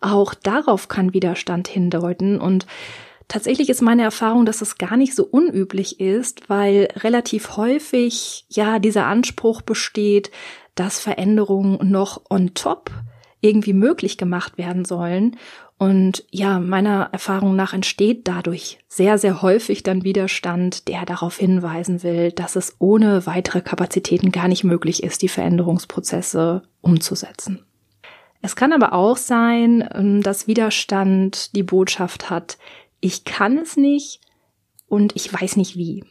auch 0.00 0.34
darauf 0.34 0.88
kann 0.88 1.14
Widerstand 1.14 1.68
hindeuten. 1.68 2.40
Und 2.40 2.66
Tatsächlich 3.28 3.70
ist 3.70 3.80
meine 3.80 4.02
Erfahrung, 4.02 4.44
dass 4.44 4.60
es 4.60 4.76
gar 4.76 4.98
nicht 4.98 5.14
so 5.14 5.24
unüblich 5.24 6.00
ist, 6.00 6.50
weil 6.50 6.88
relativ 6.96 7.56
häufig 7.56 8.44
ja 8.50 8.78
dieser 8.78 9.06
Anspruch 9.06 9.62
besteht, 9.62 10.30
dass 10.74 11.00
Veränderungen 11.00 11.78
noch 11.90 12.20
on 12.28 12.52
top 12.52 12.90
irgendwie 13.40 13.72
möglich 13.72 14.18
gemacht 14.18 14.58
werden 14.58 14.84
sollen 14.84 15.36
und 15.82 16.24
ja, 16.30 16.60
meiner 16.60 17.08
Erfahrung 17.10 17.56
nach 17.56 17.72
entsteht 17.72 18.28
dadurch 18.28 18.78
sehr, 18.86 19.18
sehr 19.18 19.42
häufig 19.42 19.82
dann 19.82 20.04
Widerstand, 20.04 20.86
der 20.86 21.04
darauf 21.04 21.38
hinweisen 21.38 22.04
will, 22.04 22.30
dass 22.30 22.54
es 22.54 22.76
ohne 22.78 23.26
weitere 23.26 23.62
Kapazitäten 23.62 24.30
gar 24.30 24.46
nicht 24.46 24.62
möglich 24.62 25.02
ist, 25.02 25.22
die 25.22 25.28
Veränderungsprozesse 25.28 26.62
umzusetzen. 26.82 27.66
Es 28.42 28.54
kann 28.54 28.72
aber 28.72 28.92
auch 28.92 29.16
sein, 29.16 29.88
ähm, 29.92 30.22
dass 30.22 30.46
Widerstand 30.46 31.56
die 31.56 31.64
Botschaft 31.64 32.30
hat, 32.30 32.58
ich 33.00 33.24
kann 33.24 33.58
es 33.58 33.76
nicht 33.76 34.20
und 34.86 35.16
ich 35.16 35.32
weiß 35.32 35.56
nicht 35.56 35.74
wie. 35.74 36.04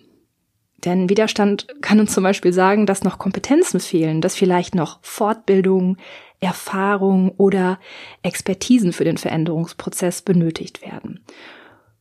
Denn 0.84 1.08
Widerstand 1.08 1.68
kann 1.80 2.01
uns 2.01 2.12
zum 2.12 2.25
Beispiel 2.25 2.51
sagen, 2.51 2.86
dass 2.86 3.06
noch 3.06 3.20
Kompetenzen 3.20 3.80
fehlen, 3.80 4.20
dass 4.20 4.36
vielleicht 4.36 4.75
noch 4.75 5.00
Fortbildung, 5.01 5.96
Erfahrung 6.42 7.30
oder 7.38 7.80
Expertisen 8.24 8.92
für 8.92 9.06
den 9.06 9.18
Veränderungsprozess 9.18 10.22
benötigt 10.24 10.82
werden. 10.82 11.24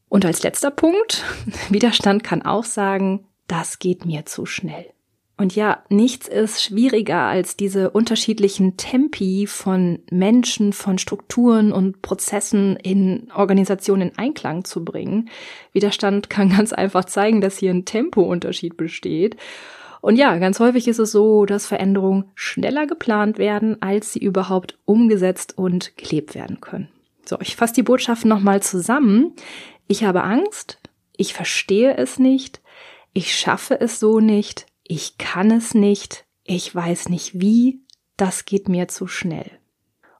Und 0.08 0.24
als 0.24 0.42
letzter 0.42 0.72
Punkt, 0.72 1.24
Widerstand 1.70 2.24
kann 2.24 2.42
auch 2.42 2.64
sagen, 2.64 3.26
das 3.46 3.78
geht 3.78 4.04
mir 4.04 4.26
zu 4.26 4.46
schnell. 4.46 4.86
Und 5.40 5.56
ja, 5.56 5.82
nichts 5.88 6.28
ist 6.28 6.62
schwieriger 6.62 7.20
als 7.22 7.56
diese 7.56 7.88
unterschiedlichen 7.90 8.76
Tempi 8.76 9.46
von 9.46 10.00
Menschen, 10.10 10.74
von 10.74 10.98
Strukturen 10.98 11.72
und 11.72 12.02
Prozessen 12.02 12.76
in 12.76 13.32
Organisationen 13.34 14.10
in 14.10 14.18
Einklang 14.18 14.64
zu 14.64 14.84
bringen. 14.84 15.30
Widerstand 15.72 16.28
kann 16.28 16.50
ganz 16.56 16.74
einfach 16.74 17.06
zeigen, 17.06 17.40
dass 17.40 17.56
hier 17.56 17.70
ein 17.70 17.86
Tempounterschied 17.86 18.76
besteht. 18.76 19.36
Und 20.00 20.16
ja, 20.16 20.38
ganz 20.38 20.60
häufig 20.60 20.88
ist 20.88 20.98
es 20.98 21.12
so, 21.12 21.44
dass 21.44 21.66
Veränderungen 21.66 22.24
schneller 22.34 22.86
geplant 22.86 23.38
werden, 23.38 23.80
als 23.82 24.12
sie 24.12 24.18
überhaupt 24.18 24.78
umgesetzt 24.84 25.56
und 25.58 25.96
gelebt 25.96 26.34
werden 26.34 26.60
können. 26.60 26.88
So, 27.24 27.38
ich 27.40 27.56
fasse 27.56 27.74
die 27.74 27.82
Botschaften 27.82 28.28
nochmal 28.28 28.62
zusammen. 28.62 29.34
Ich 29.86 30.04
habe 30.04 30.24
Angst, 30.24 30.78
ich 31.16 31.34
verstehe 31.34 31.96
es 31.96 32.18
nicht, 32.18 32.60
ich 33.12 33.36
schaffe 33.36 33.78
es 33.78 34.00
so 34.00 34.20
nicht, 34.20 34.66
ich 34.84 35.18
kann 35.18 35.50
es 35.50 35.74
nicht, 35.74 36.24
ich 36.44 36.74
weiß 36.74 37.08
nicht 37.10 37.38
wie, 37.40 37.82
das 38.16 38.46
geht 38.46 38.68
mir 38.68 38.88
zu 38.88 39.06
schnell. 39.06 39.59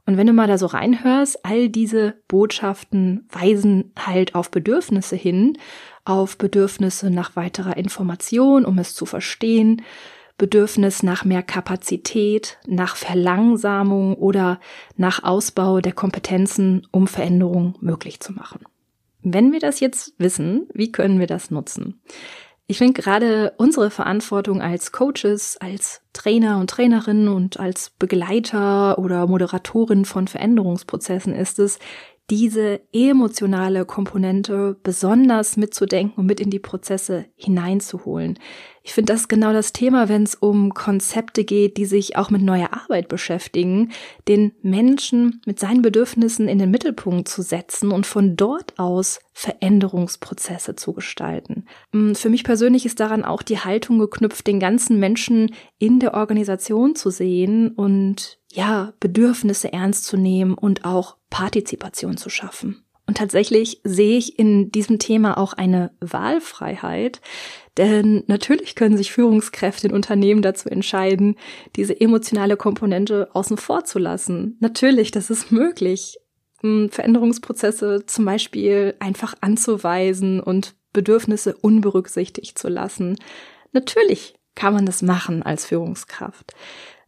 Und 0.07 0.17
wenn 0.17 0.27
du 0.27 0.33
mal 0.33 0.49
da 0.49 0.59
so 0.59 0.67
reinhörst, 0.67 1.45
all 1.45 1.69
diese 1.69 2.15
Botschaften 2.27 3.29
weisen 3.31 3.93
halt 3.99 4.35
auf 4.35 4.51
Bedürfnisse 4.51 5.17
hin, 5.17 5.59
auf 6.05 6.39
Bedürfnisse 6.39 7.11
nach 7.11 7.37
weiterer 7.37 7.77
Information, 7.77 8.65
um 8.65 8.79
es 8.79 8.95
zu 8.95 9.07
verstehen, 9.07 9.83
Bedürfnis 10.39 11.03
nach 11.03 11.25
mehr 11.27 11.43
Kapazität, 11.43 12.59
nach 12.67 12.97
Verlangsamung 12.97 14.15
oder 14.15 14.59
nach 14.97 15.23
Ausbau 15.23 15.81
der 15.81 15.93
Kompetenzen, 15.93 16.87
um 16.91 17.07
Veränderungen 17.07 17.75
möglich 17.81 18.21
zu 18.21 18.33
machen. 18.33 18.61
Wenn 19.23 19.53
wir 19.53 19.61
das 19.61 19.81
jetzt 19.81 20.15
wissen, 20.17 20.67
wie 20.73 20.93
können 20.93 21.21
wir 21.21 21.27
das 21.27 21.51
nutzen? 21.51 22.01
Ich 22.71 22.79
finde 22.79 23.03
gerade 23.03 23.53
unsere 23.57 23.91
Verantwortung 23.91 24.63
als 24.63 24.93
Coaches, 24.93 25.57
als 25.57 26.03
Trainer 26.13 26.61
und 26.61 26.71
Trainerinnen 26.71 27.27
und 27.27 27.59
als 27.59 27.91
Begleiter 27.91 28.97
oder 29.01 29.27
Moderatorin 29.27 30.05
von 30.05 30.29
Veränderungsprozessen 30.29 31.35
ist 31.35 31.59
es, 31.59 31.81
diese 32.31 32.81
emotionale 32.93 33.85
Komponente 33.85 34.77
besonders 34.85 35.57
mitzudenken 35.57 36.21
und 36.21 36.27
mit 36.27 36.39
in 36.39 36.51
die 36.51 36.61
Prozesse 36.61 37.25
hineinzuholen. 37.35 38.39
Ich 38.83 38.95
finde, 38.95 39.13
das 39.13 39.29
genau 39.29 39.53
das 39.53 39.73
Thema, 39.73 40.09
wenn 40.09 40.23
es 40.23 40.35
um 40.35 40.73
Konzepte 40.73 41.45
geht, 41.45 41.77
die 41.77 41.85
sich 41.85 42.17
auch 42.17 42.31
mit 42.31 42.41
neuer 42.41 42.71
Arbeit 42.73 43.09
beschäftigen, 43.09 43.93
den 44.27 44.53
Menschen 44.63 45.43
mit 45.45 45.61
seinen 45.61 45.83
Bedürfnissen 45.83 46.49
in 46.49 46.59
den 46.59 46.71
Mittelpunkt 46.71 47.29
zu 47.29 47.43
setzen 47.43 47.93
und 47.93 48.07
von 48.07 48.37
dort 48.37 48.79
aus 48.79 49.21
Veränderungsprozesse 49.33 50.77
zu 50.77 50.95
gestalten. 50.95 51.67
Mm, 51.93 52.15
für 52.15 52.31
mich 52.31 52.43
persönlich 52.43 52.87
ist 52.87 53.01
daran 53.01 53.25
auch 53.25 53.43
die 53.43 53.59
Haltung 53.59 53.99
geknüpft, 53.99 54.47
den 54.47 54.61
ganzen 54.61 54.99
Menschen 54.99 55.55
in 55.79 56.01
der 56.01 56.15
Organisation 56.15 56.95
zu 56.95 57.11
sehen 57.11 57.73
und 57.73 58.39
ja, 58.51 58.95
Bedürfnisse 58.99 59.73
ernst 59.73 60.05
zu 60.05 60.17
nehmen 60.17 60.55
und 60.55 60.85
auch 60.85 61.17
Partizipation 61.29 62.17
zu 62.17 62.31
schaffen. 62.31 62.83
Und 63.11 63.17
tatsächlich 63.17 63.81
sehe 63.83 64.17
ich 64.17 64.39
in 64.39 64.71
diesem 64.71 65.01
Thema 65.01 65.37
auch 65.37 65.53
eine 65.53 65.91
Wahlfreiheit, 66.01 67.21
denn 67.81 68.25
natürlich 68.27 68.75
können 68.75 68.99
sich 68.99 69.11
Führungskräfte 69.11 69.89
in 69.89 69.95
Unternehmen 69.95 70.43
dazu 70.43 70.69
entscheiden, 70.69 71.37
diese 71.77 71.99
emotionale 71.99 72.59
Komponente 72.59 73.31
außen 73.33 73.57
vor 73.57 73.85
zu 73.85 73.99
lassen. 73.99 74.59
Natürlich, 74.61 75.13
das 75.13 75.31
ist 75.31 75.51
möglich. 75.51 76.19
Hm, 76.61 76.91
Veränderungsprozesse 76.91 78.05
zum 78.05 78.27
Beispiel 78.27 78.97
einfach 78.99 79.35
anzuweisen 79.41 80.41
und 80.41 80.75
Bedürfnisse 80.93 81.57
unberücksichtigt 81.57 82.59
zu 82.59 82.69
lassen. 82.69 83.17
Natürlich 83.73 84.35
kann 84.55 84.75
man 84.75 84.85
das 84.85 85.01
machen 85.01 85.43
als 85.43 85.65
Führungskraft. 85.65 86.53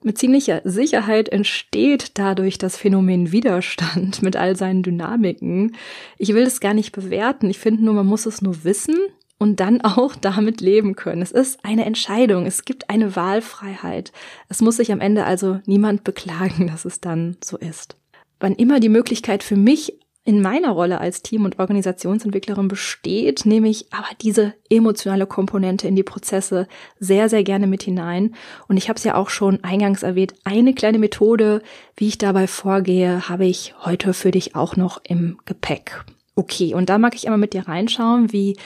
Mit 0.03 0.17
ziemlicher 0.17 0.63
Sicherheit 0.65 1.29
entsteht 1.29 2.13
dadurch 2.15 2.57
das 2.57 2.79
Phänomen 2.79 3.31
Widerstand 3.31 4.23
mit 4.23 4.37
all 4.37 4.57
seinen 4.57 4.83
Dynamiken. 4.83 5.77
Ich 6.17 6.33
will 6.33 6.45
das 6.45 6.61
gar 6.61 6.73
nicht 6.73 6.93
bewerten. 6.93 7.51
Ich 7.51 7.59
finde 7.59 7.85
nur, 7.85 7.93
man 7.93 8.07
muss 8.07 8.25
es 8.25 8.41
nur 8.41 8.65
wissen 8.65 8.97
und 9.43 9.59
dann 9.59 9.81
auch 9.83 10.15
damit 10.15 10.61
leben 10.61 10.95
können. 10.95 11.21
Es 11.21 11.33
ist 11.33 11.65
eine 11.65 11.85
Entscheidung. 11.85 12.47
Es 12.47 12.65
gibt 12.65 12.89
eine 12.89 13.17
Wahlfreiheit. 13.17 14.13
Es 14.49 14.63
muss 14.63 14.77
sich 14.77 14.93
am 14.93 15.01
Ende 15.01 15.25
also 15.25 15.59
niemand 15.67 16.05
beklagen, 16.05 16.67
dass 16.71 16.85
es 16.85 17.01
dann 17.01 17.37
so 17.43 17.59
ist. 17.59 17.97
Wann 18.39 18.55
immer 18.55 18.79
die 18.79 18.89
Möglichkeit 18.89 19.43
für 19.43 19.57
mich 19.57 19.99
in 20.25 20.41
meiner 20.41 20.71
Rolle 20.71 21.01
als 21.01 21.23
Team- 21.23 21.45
und 21.45 21.59
Organisationsentwicklerin 21.59 22.69
besteht, 22.69 23.45
nehme 23.45 23.69
ich 23.69 23.93
aber 23.93 24.07
diese 24.21 24.55
emotionale 24.71 25.27
Komponente 25.27 25.89
in 25.89 25.97
die 25.97 26.05
Prozesse 26.05 26.69
sehr, 27.01 27.29
sehr 27.29 27.43
gerne 27.43 27.67
mit 27.67 27.83
hinein. 27.83 28.37
Und 28.69 28.77
ich 28.77 28.89
habe 28.89 28.99
es 28.99 29.03
ja 29.03 29.17
auch 29.17 29.31
schon 29.31 29.65
eingangs 29.65 30.05
erwähnt, 30.05 30.35
eine 30.45 30.75
kleine 30.75 31.01
Methode, 31.01 31.63
wie 31.97 32.07
ich 32.07 32.19
dabei 32.19 32.47
vorgehe, 32.47 33.29
habe 33.29 33.47
ich 33.47 33.75
heute 33.85 34.15
für 34.15 34.31
dich 34.31 34.55
auch 34.55 34.77
noch 34.77 35.01
im 35.03 35.39
Gepäck. 35.45 36.05
Okay, 36.37 36.75
und 36.75 36.89
da 36.89 36.99
mag 36.99 37.17
ich 37.17 37.27
einmal 37.27 37.39
mit 37.39 37.53
dir 37.53 37.67
reinschauen, 37.67 38.33
wie 38.33 38.57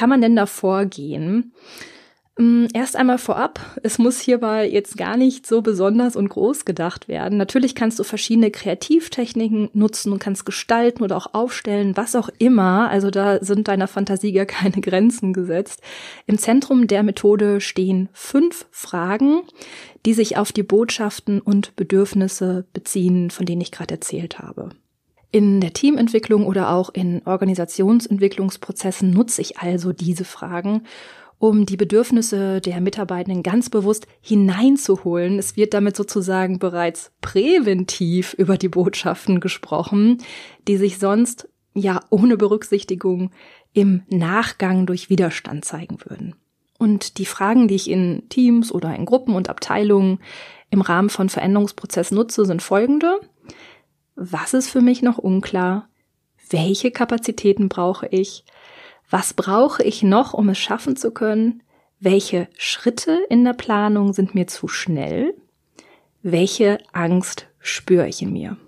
kann 0.00 0.08
man 0.08 0.22
denn 0.22 0.34
da 0.34 0.46
vorgehen? 0.46 1.52
Mm, 2.38 2.68
erst 2.72 2.96
einmal 2.96 3.18
vorab, 3.18 3.60
es 3.82 3.98
muss 3.98 4.18
hierbei 4.18 4.66
jetzt 4.66 4.96
gar 4.96 5.18
nicht 5.18 5.46
so 5.46 5.60
besonders 5.60 6.16
und 6.16 6.30
groß 6.30 6.64
gedacht 6.64 7.06
werden. 7.06 7.36
Natürlich 7.36 7.74
kannst 7.74 7.98
du 7.98 8.02
verschiedene 8.02 8.50
Kreativtechniken 8.50 9.68
nutzen 9.74 10.10
und 10.10 10.18
kannst 10.18 10.46
gestalten 10.46 11.02
oder 11.02 11.18
auch 11.18 11.34
aufstellen, 11.34 11.98
was 11.98 12.16
auch 12.16 12.30
immer. 12.38 12.88
Also 12.88 13.10
da 13.10 13.44
sind 13.44 13.68
deiner 13.68 13.88
Fantasie 13.88 14.32
gar 14.32 14.46
keine 14.46 14.80
Grenzen 14.80 15.34
gesetzt. 15.34 15.82
Im 16.26 16.38
Zentrum 16.38 16.86
der 16.86 17.02
Methode 17.02 17.60
stehen 17.60 18.08
fünf 18.14 18.64
Fragen, 18.70 19.42
die 20.06 20.14
sich 20.14 20.38
auf 20.38 20.50
die 20.50 20.62
Botschaften 20.62 21.42
und 21.42 21.76
Bedürfnisse 21.76 22.64
beziehen, 22.72 23.28
von 23.28 23.44
denen 23.44 23.60
ich 23.60 23.70
gerade 23.70 23.96
erzählt 23.96 24.38
habe. 24.38 24.70
In 25.32 25.60
der 25.60 25.72
Teamentwicklung 25.72 26.46
oder 26.46 26.70
auch 26.70 26.90
in 26.90 27.22
Organisationsentwicklungsprozessen 27.24 29.10
nutze 29.10 29.42
ich 29.42 29.58
also 29.58 29.92
diese 29.92 30.24
Fragen 30.24 30.82
um 31.38 31.64
die 31.64 31.78
Bedürfnisse 31.78 32.60
der 32.60 32.80
Mitarbeitenden 32.82 33.42
ganz 33.42 33.70
bewusst 33.70 34.06
hineinzuholen. 34.20 35.38
Es 35.38 35.56
wird 35.56 35.72
damit 35.72 35.96
sozusagen 35.96 36.58
bereits 36.58 37.12
präventiv 37.22 38.34
über 38.34 38.58
die 38.58 38.68
Botschaften 38.68 39.40
gesprochen, 39.40 40.18
die 40.68 40.76
sich 40.76 40.98
sonst 40.98 41.48
ja 41.72 42.00
ohne 42.10 42.36
Berücksichtigung 42.36 43.30
im 43.72 44.02
Nachgang 44.10 44.84
durch 44.84 45.08
Widerstand 45.08 45.64
zeigen 45.64 45.98
würden. 46.04 46.34
Und 46.78 47.16
die 47.16 47.26
Fragen, 47.26 47.68
die 47.68 47.74
ich 47.74 47.88
in 47.88 48.28
Teams 48.28 48.70
oder 48.70 48.94
in 48.94 49.06
Gruppen 49.06 49.34
und 49.34 49.48
Abteilungen 49.48 50.18
im 50.70 50.82
Rahmen 50.82 51.08
von 51.08 51.30
Veränderungsprozessen 51.30 52.16
nutze, 52.16 52.44
sind 52.44 52.62
folgende. 52.62 53.20
Was 54.22 54.52
ist 54.52 54.68
für 54.68 54.82
mich 54.82 55.00
noch 55.00 55.16
unklar? 55.16 55.88
Welche 56.50 56.90
Kapazitäten 56.90 57.70
brauche 57.70 58.06
ich? 58.06 58.44
Was 59.08 59.32
brauche 59.32 59.82
ich 59.82 60.02
noch, 60.02 60.34
um 60.34 60.50
es 60.50 60.58
schaffen 60.58 60.94
zu 60.94 61.10
können? 61.10 61.62
Welche 62.00 62.46
Schritte 62.58 63.18
in 63.30 63.46
der 63.46 63.54
Planung 63.54 64.12
sind 64.12 64.34
mir 64.34 64.46
zu 64.46 64.68
schnell? 64.68 65.32
Welche 66.22 66.80
Angst 66.92 67.46
spüre 67.60 68.06
ich 68.08 68.20
in 68.20 68.34
mir? 68.34 68.58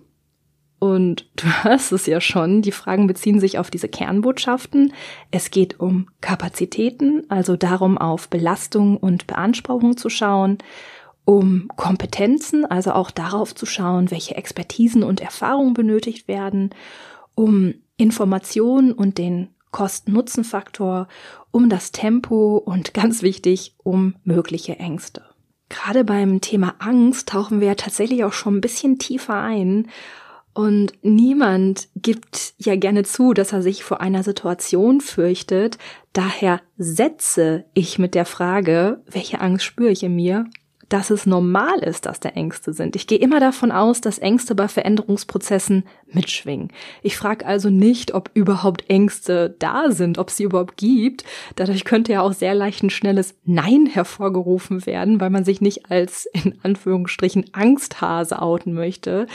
Und 0.78 1.28
du 1.36 1.44
hörst 1.64 1.92
es 1.92 2.06
ja 2.06 2.22
schon, 2.22 2.62
die 2.62 2.72
Fragen 2.72 3.06
beziehen 3.06 3.38
sich 3.38 3.58
auf 3.58 3.70
diese 3.70 3.90
Kernbotschaften. 3.90 4.94
Es 5.32 5.50
geht 5.50 5.78
um 5.78 6.08
Kapazitäten, 6.22 7.28
also 7.28 7.56
darum, 7.56 7.98
auf 7.98 8.30
Belastung 8.30 8.96
und 8.96 9.26
Beanspruchung 9.26 9.98
zu 9.98 10.08
schauen, 10.08 10.56
um 11.24 11.68
Kompetenzen, 11.76 12.64
also 12.64 12.92
auch 12.92 13.10
darauf 13.10 13.54
zu 13.54 13.66
schauen, 13.66 14.10
welche 14.10 14.36
Expertisen 14.36 15.02
und 15.02 15.20
Erfahrungen 15.20 15.74
benötigt 15.74 16.28
werden, 16.28 16.70
um 17.34 17.74
Informationen 17.96 18.92
und 18.92 19.18
den 19.18 19.48
Kosten-Nutzen-Faktor, 19.70 21.08
um 21.50 21.68
das 21.68 21.92
Tempo 21.92 22.56
und 22.58 22.94
ganz 22.94 23.22
wichtig, 23.22 23.74
um 23.78 24.16
mögliche 24.24 24.78
Ängste. 24.78 25.22
Gerade 25.68 26.04
beim 26.04 26.40
Thema 26.42 26.74
Angst 26.80 27.30
tauchen 27.30 27.60
wir 27.60 27.68
ja 27.68 27.74
tatsächlich 27.74 28.24
auch 28.24 28.34
schon 28.34 28.56
ein 28.56 28.60
bisschen 28.60 28.98
tiefer 28.98 29.40
ein. 29.40 29.88
Und 30.54 30.92
niemand 31.00 31.88
gibt 31.96 32.52
ja 32.58 32.76
gerne 32.76 33.04
zu, 33.04 33.32
dass 33.32 33.54
er 33.54 33.62
sich 33.62 33.82
vor 33.82 34.02
einer 34.02 34.22
Situation 34.22 35.00
fürchtet. 35.00 35.78
Daher 36.12 36.60
setze 36.76 37.64
ich 37.72 37.98
mit 37.98 38.14
der 38.14 38.26
Frage, 38.26 39.02
welche 39.06 39.40
Angst 39.40 39.64
spüre 39.64 39.90
ich 39.90 40.02
in 40.02 40.14
mir, 40.14 40.44
dass 40.92 41.08
es 41.08 41.24
normal 41.24 41.78
ist, 41.78 42.04
dass 42.04 42.20
da 42.20 42.28
Ängste 42.28 42.74
sind. 42.74 42.96
Ich 42.96 43.06
gehe 43.06 43.16
immer 43.16 43.40
davon 43.40 43.72
aus, 43.72 44.02
dass 44.02 44.18
Ängste 44.18 44.54
bei 44.54 44.68
Veränderungsprozessen 44.68 45.84
mitschwingen. 46.12 46.68
Ich 47.02 47.16
frage 47.16 47.46
also 47.46 47.70
nicht, 47.70 48.12
ob 48.12 48.30
überhaupt 48.34 48.90
Ängste 48.90 49.56
da 49.58 49.90
sind, 49.90 50.18
ob 50.18 50.28
sie 50.28 50.42
überhaupt 50.42 50.76
gibt. 50.76 51.24
Dadurch 51.56 51.86
könnte 51.86 52.12
ja 52.12 52.20
auch 52.20 52.34
sehr 52.34 52.54
leicht 52.54 52.82
ein 52.82 52.90
schnelles 52.90 53.34
Nein 53.46 53.86
hervorgerufen 53.86 54.84
werden, 54.84 55.18
weil 55.18 55.30
man 55.30 55.46
sich 55.46 55.62
nicht 55.62 55.90
als 55.90 56.26
in 56.26 56.58
Anführungsstrichen 56.62 57.46
Angsthase 57.52 58.42
outen 58.42 58.74
möchte. 58.74 59.26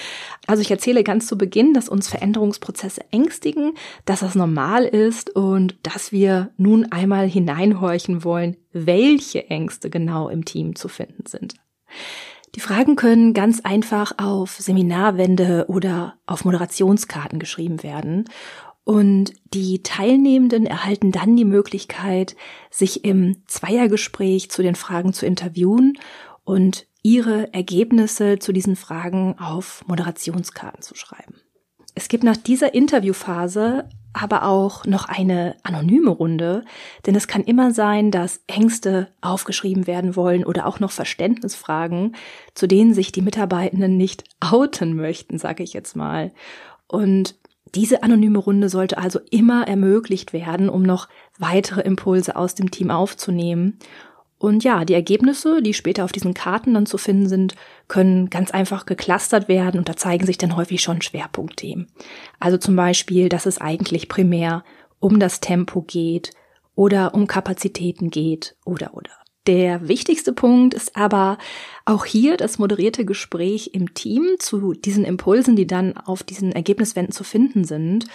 Also 0.45 0.61
ich 0.61 0.69
erzähle 0.69 1.03
ganz 1.03 1.25
zu 1.25 1.39
Beginn, 1.39 1.73
dass 1.73 1.89
uns 1.89 2.07
Veränderungsprozesse 2.07 3.01
ängstigen, 3.09 3.73
dass 4.05 4.19
das 4.19 4.35
normal 4.35 4.85
ist 4.85 5.35
und 5.35 5.75
dass 5.81 6.11
wir 6.11 6.51
nun 6.57 6.91
einmal 6.91 7.27
hineinhorchen 7.27 8.23
wollen, 8.23 8.57
welche 8.85 9.49
Ängste 9.49 9.89
genau 9.89 10.29
im 10.29 10.45
Team 10.45 10.75
zu 10.75 10.87
finden 10.87 11.25
sind. 11.25 11.55
Die 12.55 12.59
Fragen 12.59 12.95
können 12.95 13.33
ganz 13.33 13.61
einfach 13.61 14.13
auf 14.17 14.51
Seminarwände 14.51 15.65
oder 15.67 16.15
auf 16.25 16.45
Moderationskarten 16.45 17.39
geschrieben 17.39 17.83
werden. 17.83 18.25
Und 18.83 19.33
die 19.53 19.83
Teilnehmenden 19.83 20.65
erhalten 20.65 21.11
dann 21.11 21.35
die 21.35 21.45
Möglichkeit, 21.45 22.35
sich 22.71 23.03
im 23.03 23.43
Zweiergespräch 23.45 24.49
zu 24.49 24.63
den 24.63 24.75
Fragen 24.75 25.11
zu 25.11 25.25
interviewen 25.25 25.99
und 26.45 26.87
ihre 27.03 27.53
Ergebnisse 27.53 28.39
zu 28.39 28.53
diesen 28.53 28.75
Fragen 28.75 29.37
auf 29.39 29.83
Moderationskarten 29.87 30.81
zu 30.81 30.95
schreiben. 30.95 31.35
Es 31.95 32.07
gibt 32.07 32.23
nach 32.23 32.37
dieser 32.37 32.73
Interviewphase 32.73 33.89
aber 34.21 34.43
auch 34.43 34.85
noch 34.85 35.05
eine 35.05 35.55
anonyme 35.63 36.09
Runde, 36.09 36.63
denn 37.05 37.15
es 37.15 37.27
kann 37.27 37.43
immer 37.43 37.71
sein, 37.71 38.11
dass 38.11 38.41
Ängste 38.47 39.07
aufgeschrieben 39.21 39.87
werden 39.87 40.15
wollen 40.15 40.43
oder 40.43 40.65
auch 40.65 40.79
noch 40.79 40.91
Verständnisfragen, 40.91 42.15
zu 42.53 42.67
denen 42.67 42.93
sich 42.93 43.11
die 43.11 43.21
Mitarbeitenden 43.21 43.97
nicht 43.97 44.23
outen 44.39 44.95
möchten, 44.95 45.37
sage 45.37 45.63
ich 45.63 45.73
jetzt 45.73 45.95
mal. 45.95 46.31
Und 46.87 47.35
diese 47.75 48.03
anonyme 48.03 48.39
Runde 48.39 48.69
sollte 48.69 48.97
also 48.97 49.19
immer 49.29 49.67
ermöglicht 49.67 50.33
werden, 50.33 50.69
um 50.69 50.83
noch 50.83 51.09
weitere 51.37 51.81
Impulse 51.81 52.35
aus 52.35 52.55
dem 52.55 52.71
Team 52.71 52.91
aufzunehmen 52.91 53.77
und 54.39 54.63
ja, 54.63 54.85
die 54.85 54.93
Ergebnisse, 54.93 55.61
die 55.63 55.73
später 55.73 56.03
auf 56.03 56.11
diesen 56.11 56.33
Karten 56.33 56.75
dann 56.75 56.85
zu 56.85 56.97
finden 56.97 57.27
sind, 57.27 57.55
können 57.87 58.29
ganz 58.29 58.51
einfach 58.51 58.85
geklustert 58.85 59.47
werden 59.47 59.79
und 59.79 59.89
da 59.89 59.95
zeigen 59.95 60.25
sich 60.25 60.37
dann 60.37 60.55
häufig 60.55 60.81
schon 60.81 61.01
Schwerpunktthemen. 61.01 61.87
Also 62.39 62.57
zum 62.57 62.75
Beispiel, 62.75 63.29
dass 63.29 63.47
es 63.47 63.59
eigentlich 63.59 64.09
primär 64.09 64.63
um 64.99 65.19
das 65.19 65.39
Tempo 65.39 65.81
geht 65.81 66.31
oder 66.75 67.15
um 67.15 67.25
Kapazitäten 67.25 68.11
geht 68.11 68.55
oder 68.63 68.93
oder. 68.93 69.11
Der 69.47 69.87
wichtigste 69.87 70.33
Punkt 70.33 70.73
ist 70.73 70.95
aber 70.95 71.37
auch 71.87 72.03
hier 72.03 72.35
das 72.35 72.59
moderierte 72.59 73.05
Gespräch 73.05 73.71
im 73.73 73.93
Team 73.93 74.35
zu 74.39 74.73
diesen 74.73 75.05
Impulsen, 75.05 75.55
die 75.55 75.67
dann 75.67 75.95
auf 75.95 76.21
diesen 76.21 76.51
Ergebniswänden 76.51 77.13
zu 77.13 77.23
finden 77.23 77.63
sind. 77.63 78.07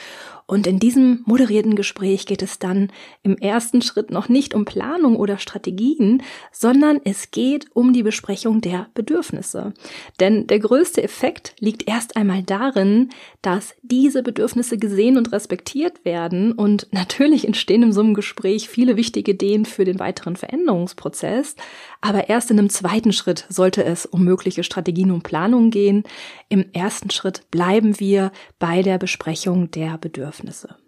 Und 0.44 0.66
in 0.66 0.78
diesem 0.78 1.22
moderierten 1.24 1.76
Gespräch 1.76 2.26
geht 2.26 2.42
es 2.42 2.58
dann 2.58 2.90
im 3.22 3.38
ersten 3.38 3.80
Schritt 3.80 4.10
noch 4.10 4.28
nicht 4.28 4.52
um 4.52 4.66
Planung 4.66 5.16
oder 5.16 5.38
Strategien, 5.38 6.22
sondern 6.50 7.00
es 7.04 7.30
geht 7.30 7.74
um 7.74 7.94
die 7.94 8.02
Besprechung 8.02 8.60
der 8.60 8.88
Bedürfnisse. 8.92 9.72
Denn 10.20 10.46
der 10.48 10.58
größte 10.58 11.02
Effekt 11.02 11.54
liegt 11.58 11.88
erst 11.88 12.16
einmal 12.16 12.42
darin, 12.42 13.08
dass 13.40 13.74
diese 13.80 14.22
Bedürfnisse 14.22 14.76
gesehen 14.76 15.16
und 15.16 15.32
respektiert 15.32 16.04
werden. 16.04 16.52
Und 16.52 16.88
natürlich 16.90 17.46
entstehen 17.46 17.84
in 17.84 17.92
so 17.94 18.00
einem 18.00 18.12
Gespräch 18.12 18.68
viele 18.68 18.96
wichtige 18.96 19.30
Ideen 19.30 19.64
für 19.64 19.86
den 19.86 19.98
weiteren 19.98 20.36
Veränderungsprozess. 20.36 21.56
Aber 22.02 22.28
erst 22.28 22.50
in 22.50 22.58
einem 22.58 22.68
zweiten 22.68 23.14
Schritt 23.14 23.46
sollte 23.62 23.84
es 23.84 24.06
um 24.06 24.24
mögliche 24.24 24.64
Strategien 24.64 25.12
und 25.12 25.22
Planungen 25.22 25.70
gehen. 25.70 26.02
Im 26.48 26.64
ersten 26.72 27.10
Schritt 27.10 27.48
bleiben 27.52 28.00
wir 28.00 28.32
bei 28.58 28.82
der 28.82 28.98
Besprechung 28.98 29.70
der 29.70 29.98
Bedürfnisse. 29.98 30.81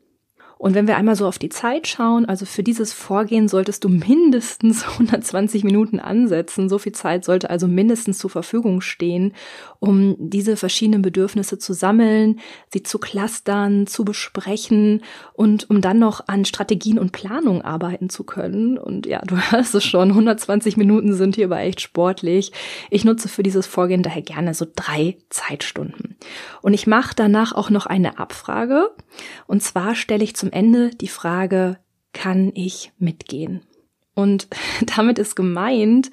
Und 0.64 0.74
wenn 0.74 0.87
wir 0.87 0.96
einmal 0.96 1.14
so 1.14 1.27
auf 1.27 1.38
die 1.38 1.50
Zeit 1.50 1.87
schauen, 1.87 2.24
also 2.24 2.46
für 2.46 2.62
dieses 2.62 2.94
Vorgehen 2.94 3.48
solltest 3.48 3.85
du 3.85 3.90
mindestens 3.90 4.88
120 4.88 5.62
Minuten 5.62 6.00
ansetzen. 6.00 6.70
So 6.70 6.79
viel 6.79 6.92
Zeit 6.92 7.22
sollte 7.27 7.50
also 7.50 7.68
mindestens 7.68 8.16
zur 8.16 8.31
Verfügung 8.31 8.81
stehen, 8.81 9.35
um 9.79 10.16
diese 10.18 10.57
verschiedenen 10.57 11.03
Bedürfnisse 11.03 11.59
zu 11.59 11.74
sammeln, 11.74 12.40
sie 12.72 12.83
zu 12.83 12.98
clustern, 12.98 13.87
zu 13.87 14.07
besprechen 14.07 15.03
und 15.35 15.68
um 15.68 15.83
dann 15.83 15.98
noch 15.98 16.29
an 16.29 16.46
Strategien 16.46 16.98
und 16.98 17.12
Planung 17.12 17.61
arbeiten 17.61 18.09
zu 18.09 18.24
können. 18.24 18.79
Und 18.79 19.05
ja, 19.05 19.20
du 19.20 19.37
hörst 19.50 19.74
es 19.74 19.85
schon, 19.85 20.12
120 20.12 20.79
Minuten 20.79 21.12
sind 21.12 21.35
hier 21.35 21.44
aber 21.44 21.61
echt 21.61 21.83
sportlich. 21.83 22.53
Ich 22.88 23.05
nutze 23.05 23.29
für 23.29 23.42
dieses 23.42 23.66
Vorgehen 23.66 24.03
daher 24.03 24.22
gerne 24.22 24.55
so 24.55 24.64
drei 24.74 25.18
Zeitstunden. 25.29 26.16
Und 26.62 26.72
ich 26.72 26.87
mache 26.87 27.12
danach 27.14 27.53
auch 27.53 27.68
noch 27.68 27.85
eine 27.85 28.18
Abfrage. 28.18 28.88
Und 29.46 29.62
zwar 29.62 29.94
stelle 29.94 30.24
ich 30.24 30.35
zum 30.35 30.54
Ende 30.55 30.90
die 30.90 31.09
Frage, 31.09 31.79
kann 32.12 32.53
ich 32.55 32.93
mitgehen? 32.99 33.62
Und 34.14 34.49
damit 34.97 35.19
ist 35.19 35.35
gemeint, 35.35 36.11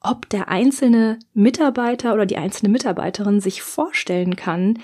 ob 0.00 0.28
der 0.28 0.48
einzelne 0.48 1.18
Mitarbeiter 1.34 2.14
oder 2.14 2.26
die 2.26 2.36
einzelne 2.36 2.70
Mitarbeiterin 2.70 3.40
sich 3.40 3.62
vorstellen 3.62 4.36
kann, 4.36 4.78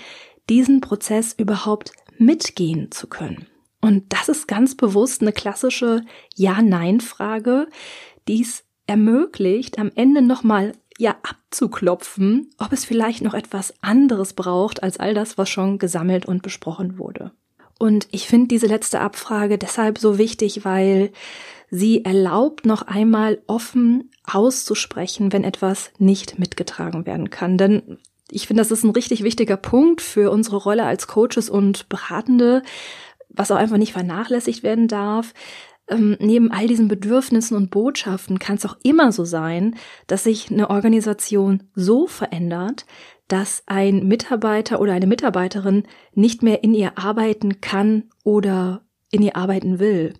diesen 0.48 0.80
Prozess 0.80 1.32
überhaupt 1.32 1.92
mitgehen 2.18 2.90
zu 2.90 3.06
können. 3.06 3.46
Und 3.80 4.12
das 4.12 4.28
ist 4.28 4.48
ganz 4.48 4.76
bewusst 4.76 5.22
eine 5.22 5.32
klassische 5.32 6.02
Ja-Nein-Frage, 6.34 7.68
die 8.26 8.42
es 8.42 8.64
ermöglicht, 8.86 9.78
am 9.78 9.92
Ende 9.94 10.22
nochmal 10.22 10.72
ja 10.98 11.16
abzuklopfen, 11.22 12.50
ob 12.58 12.72
es 12.72 12.84
vielleicht 12.84 13.22
noch 13.22 13.34
etwas 13.34 13.72
anderes 13.82 14.32
braucht 14.32 14.82
als 14.82 14.98
all 14.98 15.14
das, 15.14 15.38
was 15.38 15.48
schon 15.48 15.78
gesammelt 15.78 16.26
und 16.26 16.42
besprochen 16.42 16.98
wurde. 16.98 17.30
Und 17.78 18.08
ich 18.10 18.26
finde 18.26 18.48
diese 18.48 18.66
letzte 18.66 19.00
Abfrage 19.00 19.56
deshalb 19.56 19.98
so 19.98 20.18
wichtig, 20.18 20.64
weil 20.64 21.12
sie 21.70 22.04
erlaubt, 22.04 22.66
noch 22.66 22.82
einmal 22.82 23.40
offen 23.46 24.10
auszusprechen, 24.24 25.32
wenn 25.32 25.44
etwas 25.44 25.90
nicht 25.98 26.38
mitgetragen 26.38 27.06
werden 27.06 27.30
kann. 27.30 27.56
Denn 27.56 27.98
ich 28.30 28.46
finde, 28.46 28.62
das 28.62 28.70
ist 28.70 28.84
ein 28.84 28.90
richtig 28.90 29.22
wichtiger 29.22 29.56
Punkt 29.56 30.00
für 30.00 30.30
unsere 30.30 30.56
Rolle 30.56 30.84
als 30.84 31.06
Coaches 31.06 31.48
und 31.48 31.88
Beratende, 31.88 32.62
was 33.28 33.50
auch 33.50 33.56
einfach 33.56 33.76
nicht 33.76 33.92
vernachlässigt 33.92 34.62
werden 34.62 34.88
darf. 34.88 35.32
Ähm, 35.88 36.16
neben 36.20 36.50
all 36.50 36.66
diesen 36.66 36.88
Bedürfnissen 36.88 37.56
und 37.56 37.70
Botschaften 37.70 38.38
kann 38.38 38.56
es 38.56 38.66
auch 38.66 38.76
immer 38.82 39.12
so 39.12 39.24
sein, 39.24 39.76
dass 40.06 40.24
sich 40.24 40.50
eine 40.50 40.68
Organisation 40.68 41.64
so 41.74 42.06
verändert, 42.06 42.84
dass 43.28 43.62
ein 43.66 44.06
Mitarbeiter 44.08 44.80
oder 44.80 44.94
eine 44.94 45.06
Mitarbeiterin 45.06 45.84
nicht 46.14 46.42
mehr 46.42 46.64
in 46.64 46.74
ihr 46.74 46.98
arbeiten 46.98 47.60
kann 47.60 48.04
oder 48.24 48.82
in 49.10 49.22
ihr 49.22 49.36
arbeiten 49.36 49.78
will, 49.78 50.14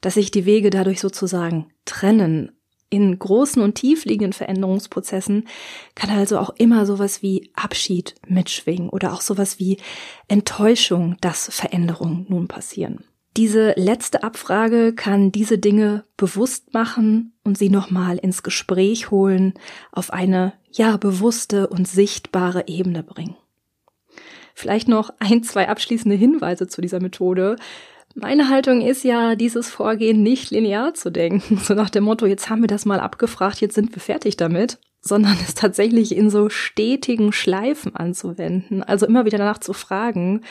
dass 0.00 0.14
sich 0.14 0.30
die 0.30 0.46
Wege 0.46 0.70
dadurch 0.70 1.00
sozusagen 1.00 1.68
trennen. 1.84 2.52
In 2.90 3.18
großen 3.18 3.62
und 3.62 3.76
tiefliegenden 3.76 4.34
Veränderungsprozessen 4.34 5.48
kann 5.94 6.10
also 6.10 6.38
auch 6.38 6.50
immer 6.50 6.84
sowas 6.84 7.22
wie 7.22 7.50
Abschied 7.54 8.14
mitschwingen 8.26 8.90
oder 8.90 9.14
auch 9.14 9.22
sowas 9.22 9.58
wie 9.58 9.78
Enttäuschung, 10.28 11.16
dass 11.22 11.48
Veränderungen 11.54 12.26
nun 12.28 12.48
passieren. 12.48 13.04
Diese 13.38 13.72
letzte 13.76 14.22
Abfrage 14.22 14.94
kann 14.94 15.32
diese 15.32 15.56
Dinge 15.56 16.04
bewusst 16.18 16.74
machen 16.74 17.32
und 17.44 17.56
sie 17.56 17.70
nochmal 17.70 18.18
ins 18.18 18.42
Gespräch 18.42 19.10
holen, 19.10 19.54
auf 19.90 20.12
eine, 20.12 20.52
ja, 20.72 20.96
bewusste 20.96 21.68
und 21.68 21.86
sichtbare 21.86 22.66
Ebene 22.66 23.02
bringen. 23.02 23.36
Vielleicht 24.54 24.88
noch 24.88 25.10
ein, 25.18 25.42
zwei 25.42 25.68
abschließende 25.68 26.16
Hinweise 26.16 26.68
zu 26.68 26.80
dieser 26.80 27.00
Methode. 27.00 27.56
Meine 28.14 28.48
Haltung 28.48 28.82
ist 28.82 29.04
ja, 29.04 29.34
dieses 29.36 29.70
Vorgehen 29.70 30.22
nicht 30.22 30.50
linear 30.50 30.94
zu 30.94 31.10
denken, 31.10 31.56
so 31.62 31.74
nach 31.74 31.90
dem 31.90 32.04
Motto, 32.04 32.26
jetzt 32.26 32.50
haben 32.50 32.62
wir 32.62 32.68
das 32.68 32.84
mal 32.84 33.00
abgefragt, 33.00 33.60
jetzt 33.60 33.74
sind 33.74 33.94
wir 33.94 34.02
fertig 34.02 34.36
damit, 34.36 34.78
sondern 35.00 35.36
es 35.42 35.54
tatsächlich 35.54 36.16
in 36.16 36.30
so 36.30 36.48
stetigen 36.48 37.32
Schleifen 37.32 37.96
anzuwenden, 37.96 38.82
also 38.82 39.06
immer 39.06 39.24
wieder 39.24 39.38
danach 39.38 39.58
zu 39.58 39.72
fragen 39.72 40.42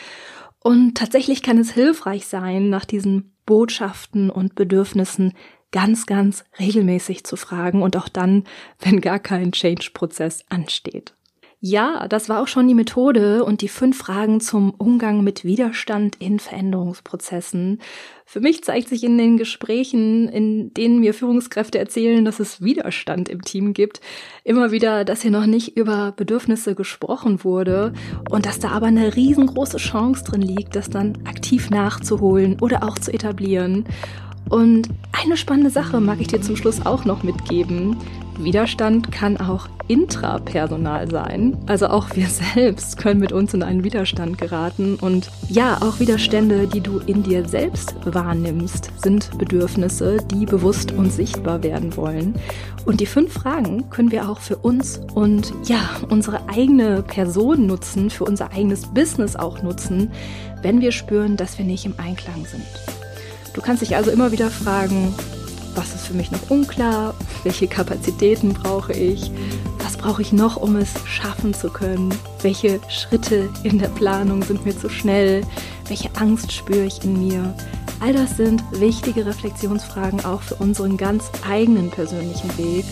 und 0.62 0.96
tatsächlich 0.96 1.42
kann 1.42 1.58
es 1.58 1.72
hilfreich 1.72 2.26
sein, 2.26 2.70
nach 2.70 2.84
diesen 2.84 3.34
Botschaften 3.46 4.30
und 4.30 4.54
Bedürfnissen 4.54 5.32
ganz, 5.72 6.06
ganz 6.06 6.44
regelmäßig 6.58 7.24
zu 7.24 7.36
fragen 7.36 7.82
und 7.82 7.96
auch 7.96 8.08
dann, 8.08 8.44
wenn 8.78 9.00
gar 9.00 9.18
kein 9.18 9.52
Change-Prozess 9.52 10.44
ansteht. 10.48 11.14
Ja, 11.64 12.08
das 12.08 12.28
war 12.28 12.42
auch 12.42 12.48
schon 12.48 12.66
die 12.66 12.74
Methode 12.74 13.44
und 13.44 13.60
die 13.60 13.68
fünf 13.68 13.96
Fragen 13.96 14.40
zum 14.40 14.70
Umgang 14.70 15.22
mit 15.22 15.44
Widerstand 15.44 16.16
in 16.18 16.40
Veränderungsprozessen. 16.40 17.80
Für 18.26 18.40
mich 18.40 18.64
zeigt 18.64 18.88
sich 18.88 19.04
in 19.04 19.16
den 19.16 19.36
Gesprächen, 19.36 20.28
in 20.28 20.74
denen 20.74 20.98
mir 20.98 21.14
Führungskräfte 21.14 21.78
erzählen, 21.78 22.24
dass 22.24 22.40
es 22.40 22.62
Widerstand 22.62 23.28
im 23.28 23.42
Team 23.42 23.74
gibt, 23.74 24.00
immer 24.42 24.72
wieder, 24.72 25.04
dass 25.04 25.22
hier 25.22 25.30
noch 25.30 25.46
nicht 25.46 25.76
über 25.76 26.10
Bedürfnisse 26.10 26.74
gesprochen 26.74 27.44
wurde 27.44 27.92
und 28.28 28.44
dass 28.44 28.58
da 28.58 28.70
aber 28.70 28.86
eine 28.86 29.14
riesengroße 29.14 29.76
Chance 29.76 30.24
drin 30.24 30.42
liegt, 30.42 30.74
das 30.74 30.90
dann 30.90 31.16
aktiv 31.26 31.70
nachzuholen 31.70 32.60
oder 32.60 32.82
auch 32.82 32.98
zu 32.98 33.12
etablieren. 33.12 33.84
Und 34.48 34.88
eine 35.12 35.36
spannende 35.36 35.70
Sache 35.70 36.00
mag 36.00 36.20
ich 36.20 36.26
dir 36.28 36.40
zum 36.40 36.56
Schluss 36.56 36.84
auch 36.84 37.04
noch 37.04 37.22
mitgeben. 37.22 37.96
Widerstand 38.38 39.12
kann 39.12 39.36
auch 39.36 39.68
intrapersonal 39.88 41.10
sein. 41.10 41.56
Also 41.66 41.86
auch 41.88 42.14
wir 42.14 42.26
selbst 42.54 42.96
können 42.96 43.20
mit 43.20 43.32
uns 43.32 43.54
in 43.54 43.62
einen 43.62 43.84
Widerstand 43.84 44.38
geraten. 44.38 44.96
Und 44.96 45.30
ja, 45.48 45.78
auch 45.82 46.00
Widerstände, 46.00 46.66
die 46.66 46.80
du 46.80 46.98
in 46.98 47.22
dir 47.22 47.46
selbst 47.46 47.94
wahrnimmst, 48.04 48.90
sind 49.02 49.36
Bedürfnisse, 49.38 50.18
die 50.30 50.46
bewusst 50.46 50.92
und 50.92 51.12
sichtbar 51.12 51.62
werden 51.62 51.96
wollen. 51.96 52.34
Und 52.84 53.00
die 53.00 53.06
fünf 53.06 53.32
Fragen 53.32 53.90
können 53.90 54.10
wir 54.10 54.28
auch 54.28 54.40
für 54.40 54.56
uns 54.56 55.00
und 55.14 55.52
ja, 55.64 55.90
unsere 56.08 56.48
eigene 56.48 57.02
Person 57.02 57.66
nutzen, 57.66 58.10
für 58.10 58.24
unser 58.24 58.50
eigenes 58.52 58.86
Business 58.86 59.36
auch 59.36 59.62
nutzen, 59.62 60.10
wenn 60.62 60.80
wir 60.80 60.90
spüren, 60.90 61.36
dass 61.36 61.58
wir 61.58 61.64
nicht 61.64 61.84
im 61.84 61.94
Einklang 61.98 62.44
sind. 62.46 63.01
Du 63.54 63.60
kannst 63.60 63.82
dich 63.82 63.96
also 63.96 64.10
immer 64.10 64.32
wieder 64.32 64.50
fragen, 64.50 65.14
was 65.74 65.94
ist 65.94 66.06
für 66.06 66.14
mich 66.14 66.30
noch 66.30 66.50
unklar, 66.50 67.14
welche 67.44 67.66
Kapazitäten 67.66 68.54
brauche 68.54 68.92
ich, 68.92 69.30
was 69.78 69.96
brauche 69.96 70.22
ich 70.22 70.32
noch, 70.32 70.56
um 70.56 70.76
es 70.76 70.90
schaffen 71.06 71.54
zu 71.54 71.68
können, 71.68 72.14
welche 72.42 72.80
Schritte 72.88 73.48
in 73.62 73.78
der 73.78 73.88
Planung 73.88 74.42
sind 74.42 74.64
mir 74.64 74.78
zu 74.78 74.88
schnell, 74.88 75.42
welche 75.88 76.10
Angst 76.16 76.52
spüre 76.52 76.84
ich 76.84 77.04
in 77.04 77.26
mir. 77.26 77.54
All 78.00 78.12
das 78.12 78.36
sind 78.36 78.62
wichtige 78.72 79.26
Reflexionsfragen 79.26 80.24
auch 80.24 80.42
für 80.42 80.56
unseren 80.56 80.96
ganz 80.96 81.24
eigenen 81.48 81.90
persönlichen 81.90 82.56
Weg. 82.58 82.84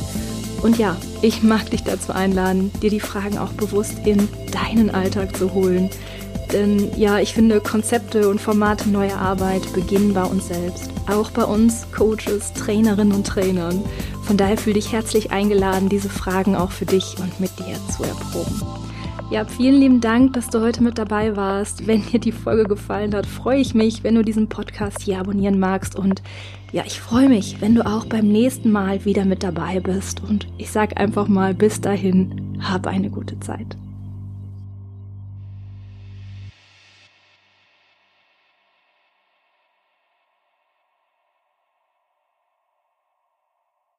Und 0.62 0.78
ja, 0.78 0.96
ich 1.22 1.42
mag 1.42 1.70
dich 1.70 1.82
dazu 1.82 2.12
einladen, 2.12 2.70
dir 2.80 2.90
die 2.90 3.00
Fragen 3.00 3.38
auch 3.38 3.52
bewusst 3.52 3.94
in 4.04 4.28
deinen 4.52 4.90
Alltag 4.90 5.36
zu 5.36 5.52
holen, 5.52 5.90
denn 6.52 6.90
ja, 6.96 7.18
ich 7.18 7.34
finde, 7.34 7.60
Konzepte 7.60 8.28
und 8.28 8.40
Formate 8.40 8.88
neuer 8.88 9.16
Arbeit 9.16 9.72
beginnen 9.72 10.14
bei 10.14 10.24
uns 10.24 10.48
selbst. 10.48 10.90
Auch 11.08 11.30
bei 11.30 11.44
uns 11.44 11.86
Coaches, 11.92 12.52
Trainerinnen 12.54 13.14
und 13.14 13.26
Trainern. 13.26 13.82
Von 14.22 14.36
daher 14.36 14.56
fühle 14.56 14.74
dich 14.74 14.92
herzlich 14.92 15.30
eingeladen, 15.30 15.88
diese 15.88 16.08
Fragen 16.08 16.54
auch 16.54 16.70
für 16.70 16.86
dich 16.86 17.16
und 17.18 17.40
mit 17.40 17.50
dir 17.58 17.76
zu 17.90 18.04
erproben. 18.04 18.62
Ja, 19.30 19.44
vielen 19.44 19.80
lieben 19.80 20.00
Dank, 20.00 20.32
dass 20.32 20.48
du 20.48 20.60
heute 20.60 20.82
mit 20.82 20.98
dabei 20.98 21.36
warst. 21.36 21.86
Wenn 21.86 22.04
dir 22.04 22.18
die 22.18 22.32
Folge 22.32 22.64
gefallen 22.64 23.14
hat, 23.14 23.26
freue 23.26 23.60
ich 23.60 23.74
mich, 23.74 24.02
wenn 24.02 24.16
du 24.16 24.22
diesen 24.22 24.48
Podcast 24.48 25.02
hier 25.02 25.20
abonnieren 25.20 25.60
magst. 25.60 25.94
Und 25.94 26.20
ja, 26.72 26.82
ich 26.84 27.00
freue 27.00 27.28
mich, 27.28 27.60
wenn 27.60 27.76
du 27.76 27.86
auch 27.86 28.06
beim 28.06 28.26
nächsten 28.26 28.72
Mal 28.72 29.04
wieder 29.04 29.24
mit 29.24 29.44
dabei 29.44 29.78
bist. 29.78 30.20
Und 30.28 30.48
ich 30.58 30.70
sage 30.70 30.96
einfach 30.96 31.28
mal, 31.28 31.54
bis 31.54 31.80
dahin, 31.80 32.58
hab 32.60 32.88
eine 32.88 33.08
gute 33.08 33.38
Zeit. 33.38 33.76